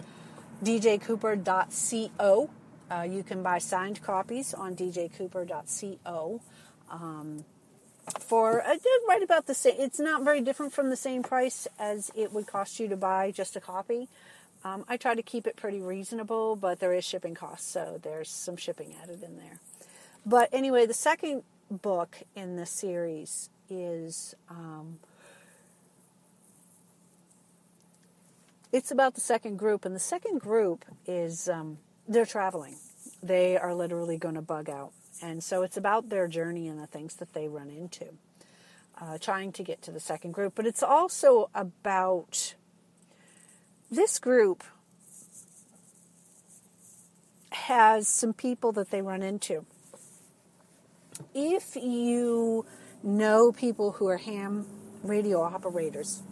djcooper.co 0.63 2.51
uh, 2.91 3.03
you 3.03 3.23
can 3.23 3.41
buy 3.41 3.57
signed 3.57 4.01
copies 4.01 4.53
on 4.53 4.75
djcooper.co 4.75 6.41
um, 6.89 7.45
for 8.19 8.61
uh, 8.61 8.75
right 9.07 9.23
about 9.23 9.47
the 9.47 9.53
same. 9.53 9.75
It's 9.79 9.99
not 9.99 10.23
very 10.23 10.41
different 10.41 10.73
from 10.73 10.89
the 10.89 10.97
same 10.97 11.23
price 11.23 11.67
as 11.79 12.11
it 12.15 12.33
would 12.33 12.47
cost 12.47 12.79
you 12.79 12.87
to 12.89 12.97
buy 12.97 13.31
just 13.31 13.55
a 13.55 13.61
copy. 13.61 14.09
Um, 14.63 14.83
I 14.87 14.97
try 14.97 15.15
to 15.15 15.23
keep 15.23 15.47
it 15.47 15.55
pretty 15.55 15.79
reasonable, 15.79 16.55
but 16.55 16.79
there 16.79 16.93
is 16.93 17.03
shipping 17.03 17.33
costs, 17.33 17.71
so 17.71 17.99
there's 18.03 18.29
some 18.29 18.57
shipping 18.57 18.93
added 19.01 19.23
in 19.23 19.37
there. 19.37 19.59
But 20.25 20.49
anyway, 20.51 20.85
the 20.85 20.93
second 20.93 21.43
book 21.69 22.17
in 22.35 22.57
the 22.57 22.65
series 22.65 23.49
is 23.69 24.35
um, 24.49 24.99
it's 28.71 28.91
about 28.91 29.15
the 29.15 29.21
second 29.21 29.57
group, 29.57 29.85
and 29.85 29.95
the 29.95 29.99
second 29.99 30.41
group 30.41 30.85
is 31.07 31.49
um, 31.49 31.79
they're 32.11 32.25
traveling. 32.25 32.75
They 33.23 33.57
are 33.57 33.73
literally 33.73 34.17
going 34.17 34.35
to 34.35 34.41
bug 34.41 34.69
out. 34.69 34.91
And 35.21 35.43
so 35.43 35.63
it's 35.63 35.77
about 35.77 36.09
their 36.09 36.27
journey 36.27 36.67
and 36.67 36.79
the 36.79 36.87
things 36.87 37.15
that 37.17 37.33
they 37.33 37.47
run 37.47 37.69
into, 37.69 38.05
uh, 38.99 39.17
trying 39.17 39.51
to 39.53 39.63
get 39.63 39.81
to 39.83 39.91
the 39.91 39.99
second 39.99 40.31
group. 40.33 40.53
But 40.55 40.65
it's 40.65 40.83
also 40.83 41.49
about 41.53 42.55
this 43.89 44.19
group 44.19 44.63
has 47.51 48.07
some 48.07 48.33
people 48.33 48.71
that 48.73 48.89
they 48.89 49.01
run 49.01 49.21
into. 49.21 49.65
If 51.33 51.75
you 51.75 52.65
know 53.03 53.51
people 53.51 53.93
who 53.93 54.07
are 54.07 54.17
ham 54.17 54.65
radio 55.03 55.41
operators, 55.41 56.23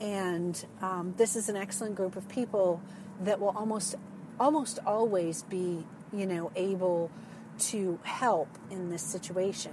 and 0.00 0.64
um, 0.80 1.14
this 1.16 1.34
is 1.34 1.48
an 1.48 1.56
excellent 1.56 1.96
group 1.96 2.16
of 2.16 2.28
people 2.28 2.80
that 3.20 3.40
will 3.40 3.50
almost 3.56 3.96
almost 4.42 4.80
always 4.84 5.44
be, 5.44 5.86
you 6.12 6.26
know, 6.26 6.50
able 6.56 7.12
to 7.58 8.00
help 8.02 8.48
in 8.72 8.90
this 8.90 9.02
situation. 9.02 9.72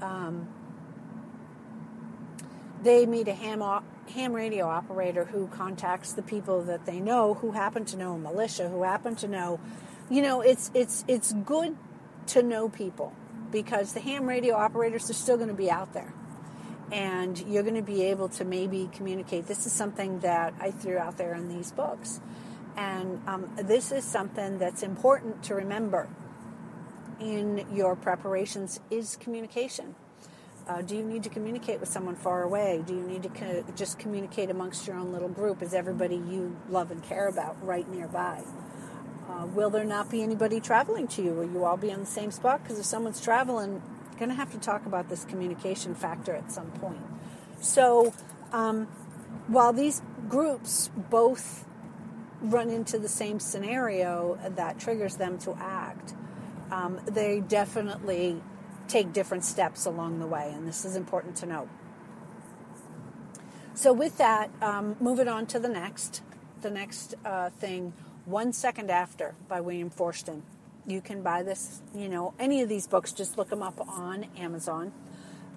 Um, 0.00 0.48
they 2.82 3.04
meet 3.04 3.28
a 3.28 3.34
ham, 3.34 3.62
ham 4.08 4.32
radio 4.32 4.66
operator 4.66 5.26
who 5.26 5.48
contacts 5.48 6.14
the 6.14 6.22
people 6.22 6.62
that 6.62 6.86
they 6.86 6.98
know 6.98 7.34
who 7.34 7.52
happen 7.52 7.84
to 7.86 7.96
know 7.98 8.14
a 8.14 8.18
militia, 8.18 8.70
who 8.70 8.84
happen 8.84 9.16
to 9.16 9.28
know, 9.28 9.60
you 10.08 10.22
know, 10.22 10.40
it's 10.40 10.70
it's 10.74 11.04
it's 11.06 11.32
good 11.32 11.76
to 12.28 12.42
know 12.42 12.70
people 12.70 13.12
because 13.50 13.92
the 13.92 14.00
ham 14.00 14.26
radio 14.26 14.54
operators 14.54 15.10
are 15.10 15.14
still 15.14 15.36
going 15.36 15.48
to 15.48 15.54
be 15.54 15.70
out 15.70 15.92
there. 15.92 16.12
And 16.90 17.38
you're 17.46 17.62
going 17.62 17.74
to 17.74 17.82
be 17.82 18.04
able 18.04 18.28
to 18.30 18.44
maybe 18.44 18.88
communicate. 18.92 19.46
This 19.46 19.66
is 19.66 19.72
something 19.72 20.20
that 20.20 20.54
I 20.60 20.70
threw 20.70 20.96
out 20.96 21.16
there 21.16 21.34
in 21.34 21.48
these 21.48 21.72
books. 21.72 22.20
And 22.76 23.22
um, 23.26 23.50
this 23.56 23.92
is 23.92 24.04
something 24.04 24.58
that's 24.58 24.82
important 24.82 25.42
to 25.44 25.54
remember 25.54 26.08
in 27.20 27.64
your 27.72 27.94
preparations 27.94 28.80
is 28.90 29.16
communication. 29.16 29.94
Uh, 30.66 30.80
do 30.80 30.96
you 30.96 31.02
need 31.02 31.22
to 31.22 31.28
communicate 31.28 31.78
with 31.78 31.88
someone 31.88 32.16
far 32.16 32.42
away? 32.42 32.82
Do 32.86 32.94
you 32.94 33.02
need 33.02 33.22
to 33.24 33.28
co- 33.28 33.64
just 33.76 33.98
communicate 33.98 34.50
amongst 34.50 34.86
your 34.86 34.96
own 34.96 35.12
little 35.12 35.28
group? 35.28 35.62
Is 35.62 35.74
everybody 35.74 36.16
you 36.16 36.56
love 36.70 36.90
and 36.90 37.02
care 37.02 37.28
about 37.28 37.62
right 37.64 37.88
nearby? 37.88 38.42
Uh, 39.28 39.46
will 39.46 39.70
there 39.70 39.84
not 39.84 40.10
be 40.10 40.22
anybody 40.22 40.60
traveling 40.60 41.06
to 41.08 41.22
you? 41.22 41.32
Will 41.32 41.50
you 41.50 41.64
all 41.64 41.76
be 41.76 41.92
on 41.92 42.00
the 42.00 42.06
same 42.06 42.30
spot? 42.30 42.62
Because 42.62 42.78
if 42.78 42.86
someone's 42.86 43.20
traveling, 43.20 43.82
going 44.18 44.30
to 44.30 44.34
have 44.34 44.52
to 44.52 44.58
talk 44.58 44.86
about 44.86 45.08
this 45.08 45.24
communication 45.24 45.94
factor 45.94 46.34
at 46.34 46.50
some 46.50 46.70
point. 46.72 47.02
So, 47.60 48.14
um, 48.52 48.86
while 49.48 49.72
these 49.72 50.02
groups 50.28 50.90
both 51.10 51.63
run 52.44 52.70
into 52.70 52.98
the 52.98 53.08
same 53.08 53.40
scenario 53.40 54.38
that 54.56 54.78
triggers 54.78 55.16
them 55.16 55.38
to 55.38 55.56
act, 55.60 56.14
um, 56.70 57.00
they 57.06 57.40
definitely 57.40 58.42
take 58.88 59.12
different 59.12 59.44
steps 59.44 59.86
along 59.86 60.18
the 60.18 60.26
way, 60.26 60.52
and 60.54 60.66
this 60.66 60.84
is 60.84 60.96
important 60.96 61.36
to 61.36 61.46
note. 61.46 61.68
So, 63.74 63.92
with 63.92 64.18
that, 64.18 64.50
um, 64.62 64.96
moving 65.00 65.26
on 65.26 65.46
to 65.46 65.58
the 65.58 65.68
next, 65.68 66.22
the 66.62 66.70
next 66.70 67.14
uh, 67.24 67.50
thing, 67.50 67.92
One 68.24 68.52
Second 68.52 68.90
After 68.90 69.34
by 69.48 69.60
William 69.60 69.90
Forstchen. 69.90 70.42
You 70.86 71.00
can 71.00 71.22
buy 71.22 71.42
this, 71.42 71.80
you 71.94 72.08
know, 72.08 72.34
any 72.38 72.60
of 72.60 72.68
these 72.68 72.86
books, 72.86 73.10
just 73.12 73.38
look 73.38 73.48
them 73.48 73.62
up 73.62 73.80
on 73.80 74.26
Amazon. 74.36 74.92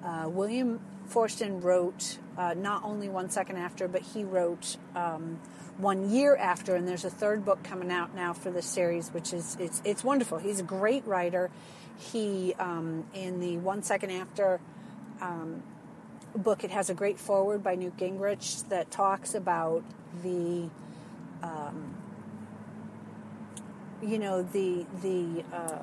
Uh, 0.04 0.30
William 0.30 0.80
Forstchen 1.10 1.62
wrote 1.62 2.18
uh, 2.38 2.54
not 2.56 2.84
only 2.84 3.10
One 3.10 3.30
Second 3.30 3.58
After, 3.58 3.88
but 3.88 4.02
he 4.02 4.24
wrote 4.24 4.78
um, 4.96 5.40
one 5.78 6.10
year 6.10 6.36
after, 6.36 6.76
and 6.76 6.88
there's 6.88 7.06
a 7.06 7.10
third 7.10 7.46
book 7.46 7.64
coming 7.64 7.92
out 7.92 8.16
now 8.16 8.34
for 8.34 8.52
this 8.52 8.66
series, 8.66 9.10
which 9.10 9.34
is 9.34 9.58
it's 9.60 9.82
it's 9.84 10.04
wonderful. 10.04 10.38
He's 10.38 10.60
a 10.60 10.64
great 10.64 11.06
writer. 11.06 11.50
He 11.98 12.54
um, 12.60 13.06
in 13.14 13.40
the 13.40 13.58
One 13.58 13.84
Second 13.84 14.12
After 14.12 14.60
um, 15.22 15.64
book, 16.36 16.64
it 16.64 16.72
has 16.72 16.90
a 16.90 16.94
great 16.94 17.20
foreword 17.20 17.64
by 17.64 17.76
Newt 17.76 17.98
Gingrich 17.98 18.68
that 18.70 18.92
talks 18.92 19.34
about 19.34 19.84
the 20.24 20.70
um, 21.42 21.96
you 24.02 24.20
know 24.20 24.44
the 24.44 24.86
the 25.02 25.44
uh, 25.54 25.80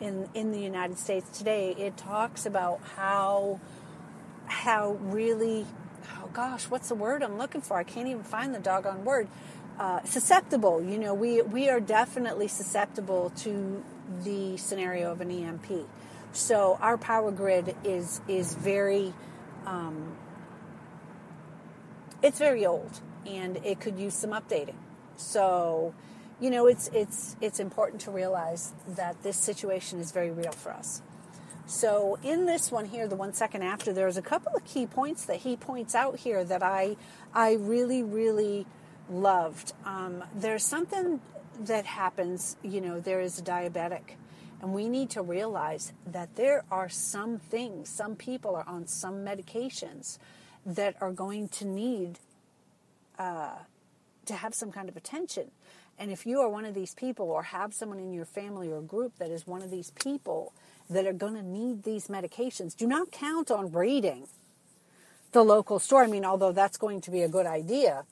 in 0.00 0.28
in 0.34 0.50
the 0.50 0.60
United 0.60 0.98
States 0.98 1.36
today. 1.36 1.74
It 1.78 1.96
talks 1.96 2.46
about 2.46 2.80
how 2.96 3.60
how 4.50 4.92
really 5.02 5.66
oh 6.18 6.30
gosh, 6.34 6.64
what's 6.66 6.88
the 6.90 6.96
word 6.96 7.22
I'm 7.22 7.38
looking 7.38 7.62
for? 7.62 7.78
I 7.78 7.84
can't 7.84 8.08
even 8.08 8.24
find 8.24 8.54
the 8.54 8.60
doggone 8.60 9.04
word. 9.06 9.28
uh, 9.78 10.02
susceptible. 10.04 10.82
You 10.82 10.98
know, 10.98 11.14
we 11.14 11.42
we 11.42 11.70
are 11.70 11.80
definitely 11.80 12.48
susceptible 12.48 13.32
to 13.38 13.84
the 14.24 14.56
scenario 14.58 15.12
of 15.12 15.22
an 15.22 15.30
EMP. 15.32 15.88
So 16.32 16.78
our 16.82 16.98
power 16.98 17.32
grid 17.32 17.76
is 17.84 18.22
is 18.28 18.54
very 18.54 19.14
um, 19.66 20.16
it's 22.22 22.38
very 22.38 22.66
old 22.66 23.00
and 23.26 23.58
it 23.64 23.80
could 23.80 23.98
use 23.98 24.14
some 24.14 24.30
updating. 24.30 24.76
So, 25.16 25.94
you 26.40 26.50
know, 26.50 26.66
it's 26.66 26.90
it's 26.94 27.36
it's 27.40 27.60
important 27.60 28.02
to 28.02 28.12
realize 28.12 28.72
that 28.88 29.22
this 29.22 29.38
situation 29.38 30.00
is 30.00 30.12
very 30.12 30.30
real 30.30 30.52
for 30.52 30.72
us. 30.72 31.02
So, 31.70 32.18
in 32.24 32.46
this 32.46 32.72
one 32.72 32.86
here, 32.86 33.06
the 33.06 33.14
one 33.14 33.32
second 33.32 33.62
after, 33.62 33.92
there's 33.92 34.16
a 34.16 34.22
couple 34.22 34.52
of 34.56 34.64
key 34.64 34.86
points 34.86 35.26
that 35.26 35.36
he 35.36 35.54
points 35.54 35.94
out 35.94 36.18
here 36.18 36.42
that 36.42 36.64
I 36.64 36.96
I 37.32 37.52
really 37.52 38.02
really 38.02 38.66
loved. 39.08 39.72
Um, 39.84 40.24
there's 40.34 40.64
something 40.64 41.20
that 41.60 41.86
happens. 41.86 42.56
You 42.64 42.80
know, 42.80 42.98
there 42.98 43.20
is 43.20 43.38
a 43.38 43.42
diabetic. 43.42 44.16
And 44.60 44.74
we 44.74 44.88
need 44.88 45.10
to 45.10 45.22
realize 45.22 45.92
that 46.08 46.34
there 46.34 46.64
are 46.72 46.88
some 46.88 47.38
things, 47.38 47.88
some 47.88 48.16
people 48.16 48.56
are 48.56 48.68
on 48.68 48.88
some 48.88 49.24
medications 49.24 50.18
that 50.66 50.96
are 51.00 51.12
going 51.12 51.48
to 51.50 51.64
need 51.64 52.18
uh, 53.16 53.54
to 54.26 54.34
have 54.34 54.54
some 54.54 54.72
kind 54.72 54.88
of 54.88 54.96
attention. 54.96 55.52
And 56.00 56.10
if 56.10 56.24
you 56.24 56.40
are 56.40 56.48
one 56.48 56.64
of 56.64 56.74
these 56.74 56.94
people 56.94 57.30
or 57.30 57.42
have 57.42 57.74
someone 57.74 57.98
in 57.98 58.14
your 58.14 58.24
family 58.24 58.72
or 58.72 58.80
group 58.80 59.18
that 59.18 59.30
is 59.30 59.46
one 59.46 59.60
of 59.60 59.70
these 59.70 59.90
people 59.90 60.54
that 60.88 61.06
are 61.06 61.12
going 61.12 61.34
to 61.34 61.42
need 61.42 61.82
these 61.82 62.08
medications, 62.08 62.74
do 62.74 62.86
not 62.86 63.12
count 63.12 63.50
on 63.50 63.70
raiding 63.70 64.26
the 65.32 65.42
local 65.42 65.78
store. 65.78 66.02
I 66.02 66.06
mean, 66.06 66.24
although 66.24 66.52
that's 66.52 66.78
going 66.78 67.02
to 67.02 67.10
be 67.10 67.20
a 67.20 67.28
good 67.28 67.44
idea, 67.44 68.04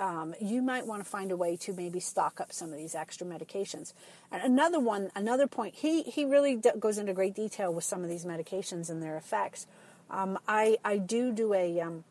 um, 0.00 0.34
you 0.40 0.62
might 0.62 0.86
want 0.86 1.04
to 1.04 1.08
find 1.08 1.30
a 1.30 1.36
way 1.36 1.54
to 1.58 1.74
maybe 1.74 2.00
stock 2.00 2.40
up 2.40 2.50
some 2.50 2.72
of 2.72 2.78
these 2.78 2.94
extra 2.94 3.26
medications. 3.26 3.92
And 4.32 4.42
another 4.42 4.80
one, 4.80 5.10
another 5.14 5.46
point, 5.46 5.74
he, 5.74 6.02
he 6.02 6.24
really 6.24 6.56
d- 6.56 6.70
goes 6.80 6.96
into 6.96 7.12
great 7.12 7.34
detail 7.34 7.72
with 7.72 7.84
some 7.84 8.02
of 8.02 8.08
these 8.08 8.24
medications 8.24 8.88
and 8.88 9.02
their 9.02 9.18
effects. 9.18 9.66
Um, 10.10 10.38
I, 10.48 10.78
I 10.82 10.96
do 10.96 11.30
do 11.30 11.52
a, 11.52 11.80
um, 11.80 12.04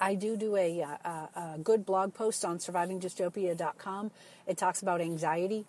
I 0.00 0.14
do 0.14 0.36
do 0.36 0.56
a, 0.56 0.80
a, 0.80 1.28
a, 1.34 1.58
good 1.62 1.84
blog 1.84 2.14
post 2.14 2.44
on 2.44 2.58
survivingdystopia.com. 2.58 4.10
It 4.46 4.56
talks 4.56 4.80
about 4.82 5.00
anxiety. 5.00 5.66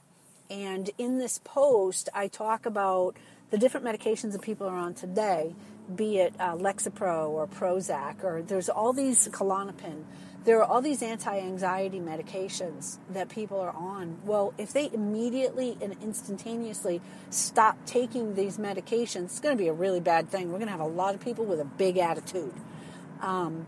And 0.50 0.90
in 0.98 1.18
this 1.18 1.40
post, 1.44 2.10
I 2.14 2.28
talk 2.28 2.66
about 2.66 3.16
the 3.50 3.58
different 3.58 3.86
medications 3.86 4.34
that 4.34 4.42
people 4.42 4.68
are 4.68 4.78
on 4.78 4.94
today, 4.94 5.56
be 5.94 6.18
it 6.18 6.34
uh, 6.40 6.56
Lexapro 6.56 7.30
or 7.30 7.48
Prozac, 7.48 8.24
or 8.24 8.42
there's 8.42 8.70
all 8.70 8.94
these 8.94 9.28
Klonopin. 9.30 10.04
There 10.46 10.60
are 10.60 10.64
all 10.64 10.82
these 10.82 11.04
anti 11.04 11.38
anxiety 11.38 12.00
medications 12.00 12.98
that 13.10 13.30
people 13.30 13.60
are 13.60 13.76
on. 13.76 14.18
Well, 14.24 14.54
if 14.58 14.72
they 14.72 14.90
immediately 14.92 15.78
and 15.82 15.96
instantaneously 16.02 17.02
stop 17.30 17.78
taking 17.86 18.36
these 18.36 18.58
medications, 18.58 19.26
it's 19.26 19.40
going 19.40 19.58
to 19.58 19.62
be 19.62 19.68
a 19.68 19.74
really 19.74 20.00
bad 20.00 20.30
thing. 20.30 20.48
We're 20.52 20.60
going 20.60 20.68
to 20.68 20.72
have 20.72 20.80
a 20.80 20.86
lot 20.86 21.14
of 21.14 21.22
people 21.22 21.46
with 21.46 21.60
a 21.60 21.66
big 21.66 21.98
attitude. 21.98 22.54
Um, 23.22 23.66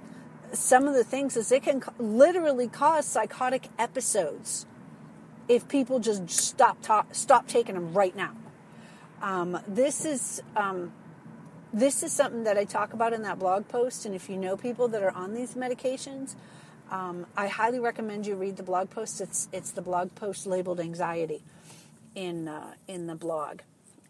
some 0.53 0.87
of 0.87 0.93
the 0.93 1.03
things 1.03 1.37
is 1.37 1.51
it 1.51 1.63
can 1.63 1.81
literally 1.99 2.67
cause 2.67 3.05
psychotic 3.05 3.69
episodes 3.79 4.65
if 5.47 5.67
people 5.67 5.99
just 5.99 6.29
stop 6.29 6.77
ta- 6.81 7.05
stop 7.11 7.47
taking 7.47 7.75
them 7.75 7.93
right 7.93 8.15
now. 8.15 8.33
Um, 9.21 9.59
this 9.67 10.05
is 10.05 10.41
um, 10.55 10.91
this 11.73 12.03
is 12.03 12.11
something 12.11 12.43
that 12.43 12.57
I 12.57 12.65
talk 12.65 12.93
about 12.93 13.13
in 13.13 13.21
that 13.23 13.39
blog 13.39 13.67
post, 13.67 14.05
and 14.05 14.15
if 14.15 14.29
you 14.29 14.37
know 14.37 14.57
people 14.57 14.87
that 14.89 15.03
are 15.03 15.11
on 15.11 15.33
these 15.33 15.55
medications, 15.55 16.35
um, 16.89 17.25
I 17.37 17.47
highly 17.47 17.79
recommend 17.79 18.25
you 18.27 18.35
read 18.35 18.57
the 18.57 18.63
blog 18.63 18.89
post. 18.89 19.21
It's 19.21 19.47
it's 19.51 19.71
the 19.71 19.81
blog 19.81 20.15
post 20.15 20.47
labeled 20.47 20.79
anxiety 20.79 21.43
in 22.15 22.47
uh, 22.47 22.73
in 22.87 23.07
the 23.07 23.15
blog, 23.15 23.61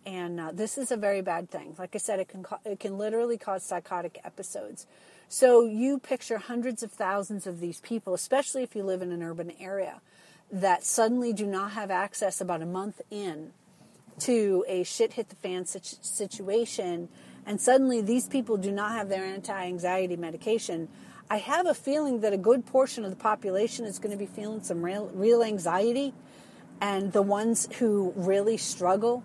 and 0.05 0.39
uh, 0.39 0.51
this 0.53 0.77
is 0.77 0.91
a 0.91 0.97
very 0.97 1.21
bad 1.21 1.49
thing. 1.49 1.75
Like 1.77 1.95
I 1.95 1.99
said, 1.99 2.19
it 2.19 2.29
can 2.29 2.45
it 2.65 2.79
can 2.79 2.97
literally 2.97 3.37
cause 3.37 3.63
psychotic 3.63 4.19
episodes. 4.23 4.87
So 5.33 5.63
you 5.63 5.97
picture 5.97 6.39
hundreds 6.39 6.83
of 6.83 6.91
thousands 6.91 7.47
of 7.47 7.61
these 7.61 7.79
people, 7.79 8.13
especially 8.13 8.63
if 8.63 8.75
you 8.75 8.83
live 8.83 9.01
in 9.01 9.13
an 9.13 9.23
urban 9.23 9.53
area, 9.61 10.01
that 10.51 10.83
suddenly 10.83 11.31
do 11.31 11.45
not 11.45 11.71
have 11.71 11.89
access 11.89 12.41
about 12.41 12.61
a 12.61 12.65
month 12.65 12.99
in 13.09 13.53
to 14.19 14.65
a 14.67 14.83
shit 14.83 15.13
hit 15.13 15.29
the 15.29 15.37
fan 15.37 15.65
situation, 15.65 17.07
and 17.45 17.61
suddenly 17.61 18.01
these 18.01 18.27
people 18.27 18.57
do 18.57 18.73
not 18.73 18.91
have 18.91 19.07
their 19.07 19.23
anti 19.23 19.67
anxiety 19.67 20.17
medication. 20.17 20.89
I 21.29 21.37
have 21.37 21.65
a 21.65 21.73
feeling 21.73 22.19
that 22.19 22.33
a 22.33 22.37
good 22.37 22.65
portion 22.65 23.05
of 23.05 23.09
the 23.09 23.15
population 23.15 23.85
is 23.85 23.99
going 23.99 24.11
to 24.11 24.17
be 24.17 24.25
feeling 24.25 24.61
some 24.61 24.83
real, 24.83 25.09
real 25.13 25.43
anxiety, 25.43 26.13
and 26.81 27.13
the 27.13 27.21
ones 27.21 27.69
who 27.79 28.11
really 28.17 28.57
struggle 28.57 29.23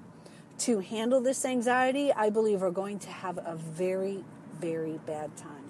to 0.58 0.78
handle 0.78 1.20
this 1.20 1.44
anxiety, 1.44 2.12
I 2.12 2.30
believe, 2.30 2.62
are 2.62 2.70
going 2.70 3.00
to 3.00 3.10
have 3.10 3.38
a 3.38 3.56
very, 3.56 4.22
very 4.60 5.00
bad 5.04 5.36
time. 5.36 5.65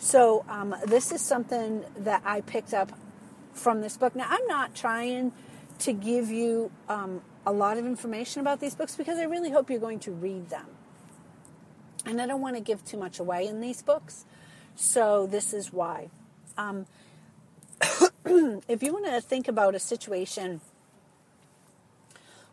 So 0.00 0.46
um, 0.48 0.74
this 0.86 1.12
is 1.12 1.20
something 1.20 1.84
that 1.98 2.22
I 2.24 2.40
picked 2.40 2.72
up 2.72 2.90
from 3.52 3.82
this 3.82 3.98
book. 3.98 4.16
Now 4.16 4.26
I'm 4.30 4.46
not 4.46 4.74
trying 4.74 5.32
to 5.80 5.92
give 5.92 6.30
you 6.30 6.70
um, 6.88 7.20
a 7.44 7.52
lot 7.52 7.76
of 7.76 7.84
information 7.84 8.40
about 8.40 8.60
these 8.60 8.74
books 8.74 8.96
because 8.96 9.18
I 9.18 9.24
really 9.24 9.50
hope 9.50 9.68
you're 9.68 9.78
going 9.78 10.00
to 10.00 10.10
read 10.10 10.48
them. 10.48 10.66
And 12.06 12.20
I 12.20 12.26
don't 12.26 12.40
want 12.40 12.56
to 12.56 12.62
give 12.62 12.82
too 12.82 12.96
much 12.96 13.18
away 13.18 13.46
in 13.46 13.60
these 13.60 13.82
books. 13.82 14.24
So 14.74 15.26
this 15.26 15.52
is 15.52 15.70
why. 15.70 16.08
Um, 16.56 16.86
if 18.24 18.82
you 18.82 18.94
want 18.94 19.04
to 19.04 19.20
think 19.20 19.48
about 19.48 19.74
a 19.74 19.78
situation 19.78 20.62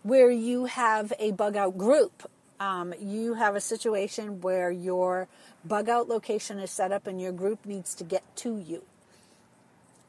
where 0.04 0.30
you 0.30 0.66
have 0.66 1.14
a 1.18 1.32
bug 1.32 1.56
out 1.56 1.78
group, 1.78 2.30
um, 2.60 2.94
you 3.00 3.36
have 3.36 3.56
a 3.56 3.62
situation 3.62 4.42
where 4.42 4.72
your 4.72 5.28
bug 5.64 5.90
out 5.90 6.08
location 6.08 6.60
is 6.60 6.72
set 6.72 6.92
up 6.92 7.08
and 7.08 7.22
your 7.22 7.32
group 7.32 7.66
needs 7.66 7.94
to 7.96 8.04
get 8.04 8.24
to 8.38 8.58
you. 8.58 8.84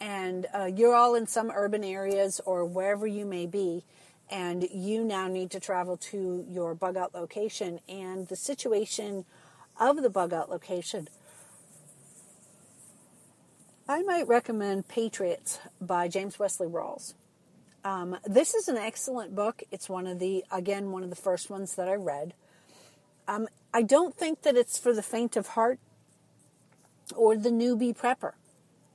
And 0.01 0.47
uh, 0.55 0.67
you're 0.67 0.95
all 0.95 1.15
in 1.15 1.27
some 1.27 1.51
urban 1.51 1.83
areas 1.83 2.41
or 2.47 2.65
wherever 2.65 3.07
you 3.07 3.27
may 3.27 3.47
be, 3.47 3.85
and 4.31 4.69
you 4.73 5.05
now 5.05 5.27
need 5.27 5.51
to 5.51 5.61
travel 5.61 5.97
to 5.97 6.45
your 6.49 6.75
bug 6.75 6.97
out 6.97 7.15
location. 7.15 7.81
And 7.89 8.29
the 8.29 8.37
situation 8.37 9.25
of 9.81 10.03
the 10.03 10.11
bug 10.11 10.33
out 10.33 10.51
location, 10.51 11.09
I 13.89 14.03
might 14.03 14.29
recommend 14.29 14.87
Patriots 14.87 15.59
by 15.81 16.09
James 16.09 16.39
Wesley 16.39 16.69
Rawles. 16.69 17.15
Um, 17.89 18.19
this 18.27 18.55
is 18.55 18.69
an 18.69 18.77
excellent 18.77 19.35
book. 19.35 19.63
It's 19.71 19.89
one 19.89 20.07
of 20.07 20.19
the, 20.19 20.45
again, 20.53 20.93
one 20.93 21.03
of 21.03 21.09
the 21.09 21.17
first 21.17 21.49
ones 21.49 21.75
that 21.77 21.89
I 21.89 21.95
read. 21.95 22.35
Um, 23.27 23.49
I 23.73 23.81
don't 23.81 24.15
think 24.15 24.43
that 24.43 24.57
it's 24.57 24.79
for 24.79 24.93
the 24.93 25.03
faint 25.03 25.39
of 25.39 25.47
heart 25.49 25.79
or 27.17 27.35
the 27.35 27.49
newbie 27.49 27.97
prepper. 27.97 28.33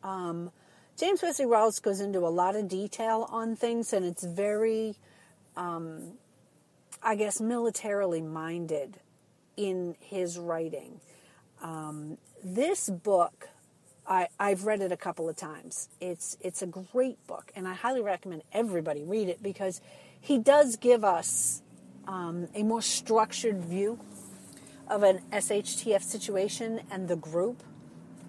Um, 0.03 0.51
James 0.95 1.23
Wesley 1.23 1.45
Rawles 1.45 1.81
goes 1.81 1.99
into 1.99 2.19
a 2.19 2.29
lot 2.29 2.55
of 2.55 2.67
detail 2.67 3.27
on 3.31 3.55
things, 3.55 3.93
and 3.93 4.05
it's 4.05 4.23
very, 4.23 4.93
um, 5.57 6.19
I 7.01 7.15
guess, 7.15 7.41
militarily 7.41 8.21
minded 8.21 8.97
in 9.57 9.95
his 10.01 10.37
writing. 10.37 11.01
Um, 11.63 12.19
this 12.43 12.91
book, 12.91 13.49
I, 14.07 14.27
I've 14.39 14.65
read 14.65 14.81
it 14.81 14.91
a 14.91 14.97
couple 14.97 15.29
of 15.29 15.35
times. 15.35 15.89
It's 16.01 16.37
it's 16.41 16.61
a 16.61 16.67
great 16.67 17.25
book, 17.27 17.51
and 17.55 17.67
I 17.67 17.73
highly 17.73 18.01
recommend 18.01 18.43
everybody 18.51 19.03
read 19.03 19.29
it 19.29 19.41
because 19.41 19.81
he 20.19 20.37
does 20.37 20.75
give 20.75 21.03
us 21.03 21.61
um, 22.07 22.47
a 22.53 22.63
more 22.63 22.81
structured 22.81 23.63
view 23.63 23.99
of 24.89 25.03
an 25.03 25.21
SHTF 25.31 26.01
situation 26.01 26.81
and 26.91 27.07
the 27.07 27.15
group, 27.15 27.63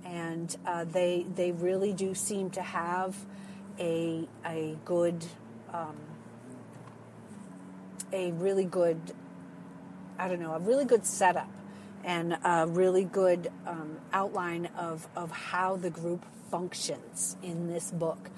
and 0.05 0.57
uh, 0.65 0.85
they 0.85 1.27
they 1.35 1.51
really 1.51 1.93
do 1.93 2.15
seem 2.15 2.51
to 2.51 2.63
have 2.63 3.17
a 3.79 4.29
a 4.47 4.77
good 4.85 5.25
um, 5.73 5.97
a 8.13 8.31
really 8.33 8.65
good 8.65 9.01
I 10.19 10.29
don't 10.29 10.41
know 10.41 10.55
a 10.55 10.61
really 10.61 10.85
good 10.85 11.05
setup 11.05 11.49
and 12.05 12.37
a 12.45 12.67
really 12.67 13.05
good 13.05 13.51
um, 13.67 13.99
outline 14.13 14.67
of 14.79 15.09
of 15.17 15.31
how 15.31 15.77
the 15.77 15.91
group 15.91 16.25
functions 16.51 17.37
in 17.43 17.69
this 17.69 17.91
book, 17.91 18.31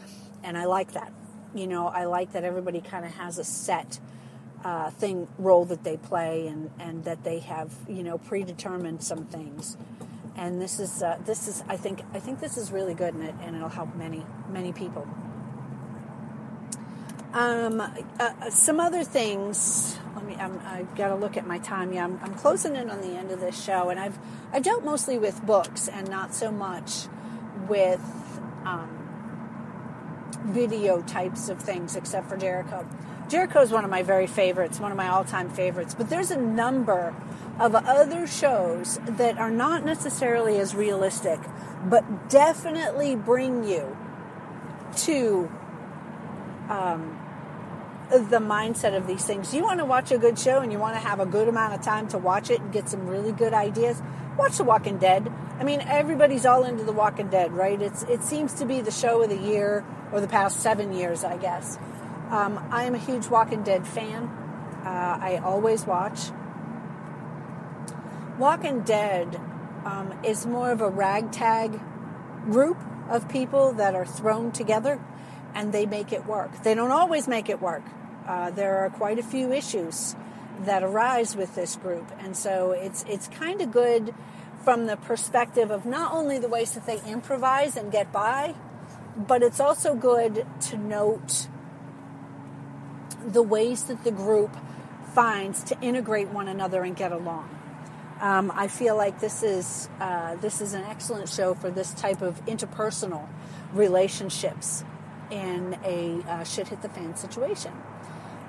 and 0.42 0.56
I 0.56 0.64
like 0.64 0.92
that. 0.92 1.12
You 1.54 1.66
know, 1.66 1.88
I 1.88 2.04
like 2.04 2.32
that 2.32 2.44
everybody 2.44 2.80
kind 2.80 3.04
of 3.04 3.12
has 3.12 3.38
a 3.38 3.44
set 3.44 3.98
uh, 4.64 4.90
thing 4.90 5.28
role 5.38 5.64
that 5.66 5.84
they 5.84 5.96
play 5.96 6.46
and, 6.46 6.70
and 6.78 7.04
that 7.04 7.24
they 7.24 7.40
have 7.40 7.72
you 7.88 8.02
know 8.02 8.18
predetermined 8.18 9.02
some 9.02 9.24
things. 9.26 9.76
And 10.36 10.60
this 10.60 10.78
is 10.78 11.02
uh, 11.02 11.18
this 11.24 11.48
is 11.48 11.64
I 11.68 11.76
think 11.76 12.02
I 12.12 12.20
think 12.20 12.40
this 12.40 12.56
is 12.56 12.70
really 12.70 12.94
good 12.94 13.14
and, 13.14 13.24
it, 13.24 13.34
and 13.42 13.56
it'll 13.56 13.68
help 13.68 13.94
many 13.96 14.24
many 14.48 14.72
people 14.72 15.08
um, 17.36 17.80
uh, 17.80 17.90
uh 18.18 18.50
some 18.50 18.80
other 18.80 19.04
things 19.04 19.98
let 20.14 20.24
me 20.24 20.34
I'm, 20.36 20.60
I've 20.64 20.94
got 20.96 21.08
to 21.08 21.14
look 21.14 21.36
at 21.36 21.46
my 21.46 21.58
time 21.58 21.92
yeah 21.92 22.04
I'm, 22.04 22.18
I'm 22.22 22.34
closing 22.34 22.76
in 22.76 22.90
on 22.90 23.00
the 23.00 23.16
end 23.16 23.30
of 23.30 23.40
this 23.40 23.62
show 23.62 23.90
and 23.90 24.00
I've 24.00 24.18
I've 24.52 24.62
dealt 24.62 24.84
mostly 24.84 25.18
with 25.18 25.44
books 25.44 25.88
and 25.88 26.08
not 26.08 26.34
so 26.34 26.50
much 26.50 27.06
with 27.68 28.00
um, 28.64 28.96
video 30.44 31.02
types 31.02 31.48
of 31.48 31.60
things, 31.60 31.96
except 31.96 32.28
for 32.28 32.36
Jericho. 32.36 32.86
Jericho 33.28 33.60
is 33.60 33.70
one 33.72 33.84
of 33.84 33.90
my 33.90 34.02
very 34.02 34.26
favorites, 34.26 34.78
one 34.78 34.92
of 34.92 34.96
my 34.96 35.08
all 35.08 35.24
time 35.24 35.50
favorites. 35.50 35.94
But 35.94 36.08
there's 36.08 36.30
a 36.30 36.36
number 36.36 37.14
of 37.58 37.74
other 37.74 38.26
shows 38.26 39.00
that 39.06 39.38
are 39.38 39.50
not 39.50 39.84
necessarily 39.84 40.58
as 40.58 40.74
realistic, 40.74 41.40
but 41.84 42.30
definitely 42.30 43.16
bring 43.16 43.64
you 43.64 43.96
to 44.98 45.50
um, 46.68 47.18
the 48.10 48.38
mindset 48.38 48.96
of 48.96 49.06
these 49.06 49.24
things. 49.24 49.52
You 49.52 49.62
want 49.62 49.80
to 49.80 49.84
watch 49.84 50.12
a 50.12 50.18
good 50.18 50.38
show 50.38 50.60
and 50.60 50.70
you 50.70 50.78
want 50.78 50.94
to 50.94 51.00
have 51.00 51.18
a 51.18 51.26
good 51.26 51.48
amount 51.48 51.74
of 51.74 51.82
time 51.82 52.06
to 52.08 52.18
watch 52.18 52.50
it 52.50 52.60
and 52.60 52.72
get 52.72 52.88
some 52.88 53.06
really 53.06 53.32
good 53.32 53.52
ideas. 53.52 54.00
Watch 54.36 54.58
The 54.58 54.64
Walking 54.64 54.98
Dead. 54.98 55.32
I 55.58 55.64
mean, 55.64 55.80
everybody's 55.80 56.46
all 56.46 56.64
into 56.64 56.84
The 56.84 56.92
Walking 56.92 57.28
Dead, 57.28 57.52
right? 57.52 57.80
It's 57.80 58.02
it 58.04 58.22
seems 58.22 58.52
to 58.54 58.64
be 58.64 58.80
the 58.80 58.90
show 58.90 59.22
of 59.22 59.30
the 59.30 59.38
year 59.38 59.84
or 60.12 60.20
the 60.20 60.28
past 60.28 60.60
seven 60.60 60.92
years, 60.92 61.24
I 61.24 61.36
guess. 61.36 61.78
Um, 62.30 62.64
I 62.70 62.84
am 62.84 62.94
a 62.94 62.98
huge 62.98 63.28
Walking 63.28 63.62
Dead 63.62 63.86
fan. 63.86 64.24
Uh, 64.84 65.18
I 65.20 65.40
always 65.42 65.84
watch. 65.84 66.30
Walking 68.38 68.82
Dead 68.82 69.40
um, 69.84 70.12
is 70.22 70.46
more 70.46 70.70
of 70.70 70.80
a 70.80 70.88
ragtag 70.88 71.80
group 72.44 72.76
of 73.08 73.28
people 73.28 73.72
that 73.72 73.94
are 73.94 74.06
thrown 74.06 74.52
together 74.52 75.00
and 75.56 75.72
they 75.72 75.86
make 75.86 76.12
it 76.12 76.26
work. 76.26 76.62
They 76.62 76.74
don't 76.74 76.92
always 76.92 77.26
make 77.26 77.48
it 77.48 77.60
work. 77.60 77.82
Uh, 78.28 78.50
there 78.50 78.76
are 78.84 78.90
quite 78.90 79.18
a 79.18 79.22
few 79.22 79.52
issues 79.52 80.14
that 80.60 80.82
arise 80.82 81.34
with 81.34 81.54
this 81.54 81.76
group, 81.76 82.06
and 82.18 82.36
so 82.36 82.72
it's 82.72 83.04
it's 83.08 83.26
kind 83.28 83.60
of 83.60 83.72
good 83.72 84.14
from 84.62 84.86
the 84.86 84.96
perspective 84.96 85.70
of 85.70 85.86
not 85.86 86.12
only 86.12 86.38
the 86.38 86.48
ways 86.48 86.72
that 86.72 86.86
they 86.86 87.00
improvise 87.10 87.76
and 87.76 87.90
get 87.90 88.12
by, 88.12 88.54
but 89.16 89.42
it's 89.42 89.60
also 89.60 89.94
good 89.94 90.46
to 90.60 90.76
note 90.76 91.48
the 93.26 93.42
ways 93.42 93.84
that 93.84 94.04
the 94.04 94.10
group 94.10 94.54
finds 95.14 95.62
to 95.64 95.80
integrate 95.80 96.28
one 96.28 96.48
another 96.48 96.82
and 96.82 96.96
get 96.96 97.12
along. 97.12 97.48
Um, 98.20 98.52
I 98.54 98.68
feel 98.68 98.96
like 98.96 99.20
this 99.20 99.42
is 99.42 99.88
uh, 100.00 100.34
this 100.36 100.60
is 100.60 100.74
an 100.74 100.84
excellent 100.84 101.30
show 101.30 101.54
for 101.54 101.70
this 101.70 101.94
type 101.94 102.20
of 102.20 102.44
interpersonal 102.44 103.26
relationships 103.72 104.84
in 105.30 105.78
a 105.84 106.22
uh, 106.28 106.44
shit 106.44 106.68
hit 106.68 106.82
the 106.82 106.88
fan 106.88 107.16
situation. 107.16 107.72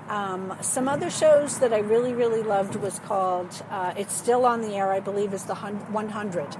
Um, 0.08 0.56
some 0.62 0.88
other 0.88 1.10
shows 1.10 1.58
that 1.58 1.72
I 1.72 1.78
really 1.78 2.14
really 2.14 2.42
loved 2.42 2.76
was 2.76 2.98
called 3.00 3.62
uh, 3.70 3.92
it's 3.96 4.14
still 4.14 4.46
on 4.46 4.62
the 4.62 4.74
air 4.74 4.90
I 4.90 5.00
believe 5.00 5.34
is 5.34 5.44
the 5.44 5.54
100. 5.54 6.56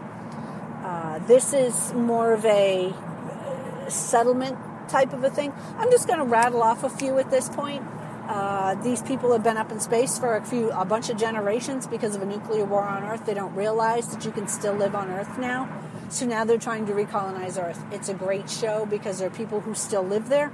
Uh, 0.85 1.19
this 1.27 1.53
is 1.53 1.93
more 1.93 2.33
of 2.33 2.45
a 2.45 2.91
uh, 2.91 3.89
settlement 3.91 4.57
type 4.89 5.13
of 5.13 5.23
a 5.25 5.31
thing. 5.31 5.53
I'm 5.77 5.91
just 5.91 6.07
going 6.07 6.19
to 6.19 6.25
rattle 6.25 6.63
off 6.63 6.85
a 6.85 6.89
few 6.89 7.19
at 7.19 7.31
this 7.31 7.49
point. 7.49 7.85
Uh, 8.29 8.75
these 8.83 9.03
people 9.03 9.33
have 9.33 9.43
been 9.43 9.57
up 9.57 9.73
in 9.73 9.81
space 9.81 10.19
for 10.19 10.37
a 10.37 10.45
few, 10.45 10.71
a 10.71 10.85
bunch 10.85 11.09
of 11.09 11.17
generations 11.17 11.87
because 11.87 12.15
of 12.15 12.23
a 12.23 12.27
nuclear 12.27 12.65
war 12.65 12.83
on 12.83 13.03
Earth. 13.05 13.25
They 13.25 13.35
don't 13.35 13.55
realize 13.55 14.09
that 14.09 14.25
you 14.25 14.31
can 14.31 14.47
still 14.49 14.75
live 14.75 14.95
on 14.95 15.11
Earth 15.11 15.39
now. 15.39 15.67
So 16.11 16.27
now 16.27 16.45
they're 16.45 16.59
trying 16.59 16.87
to 16.87 16.93
recolonize 16.93 17.63
Earth. 17.63 17.83
It's 17.93 18.09
a 18.09 18.15
great 18.15 18.49
show 18.49 18.87
because 18.87 19.19
there 19.19 19.29
are 19.29 19.31
people 19.31 19.61
who 19.61 19.75
still 19.75 20.03
live 20.03 20.29
there 20.29 20.51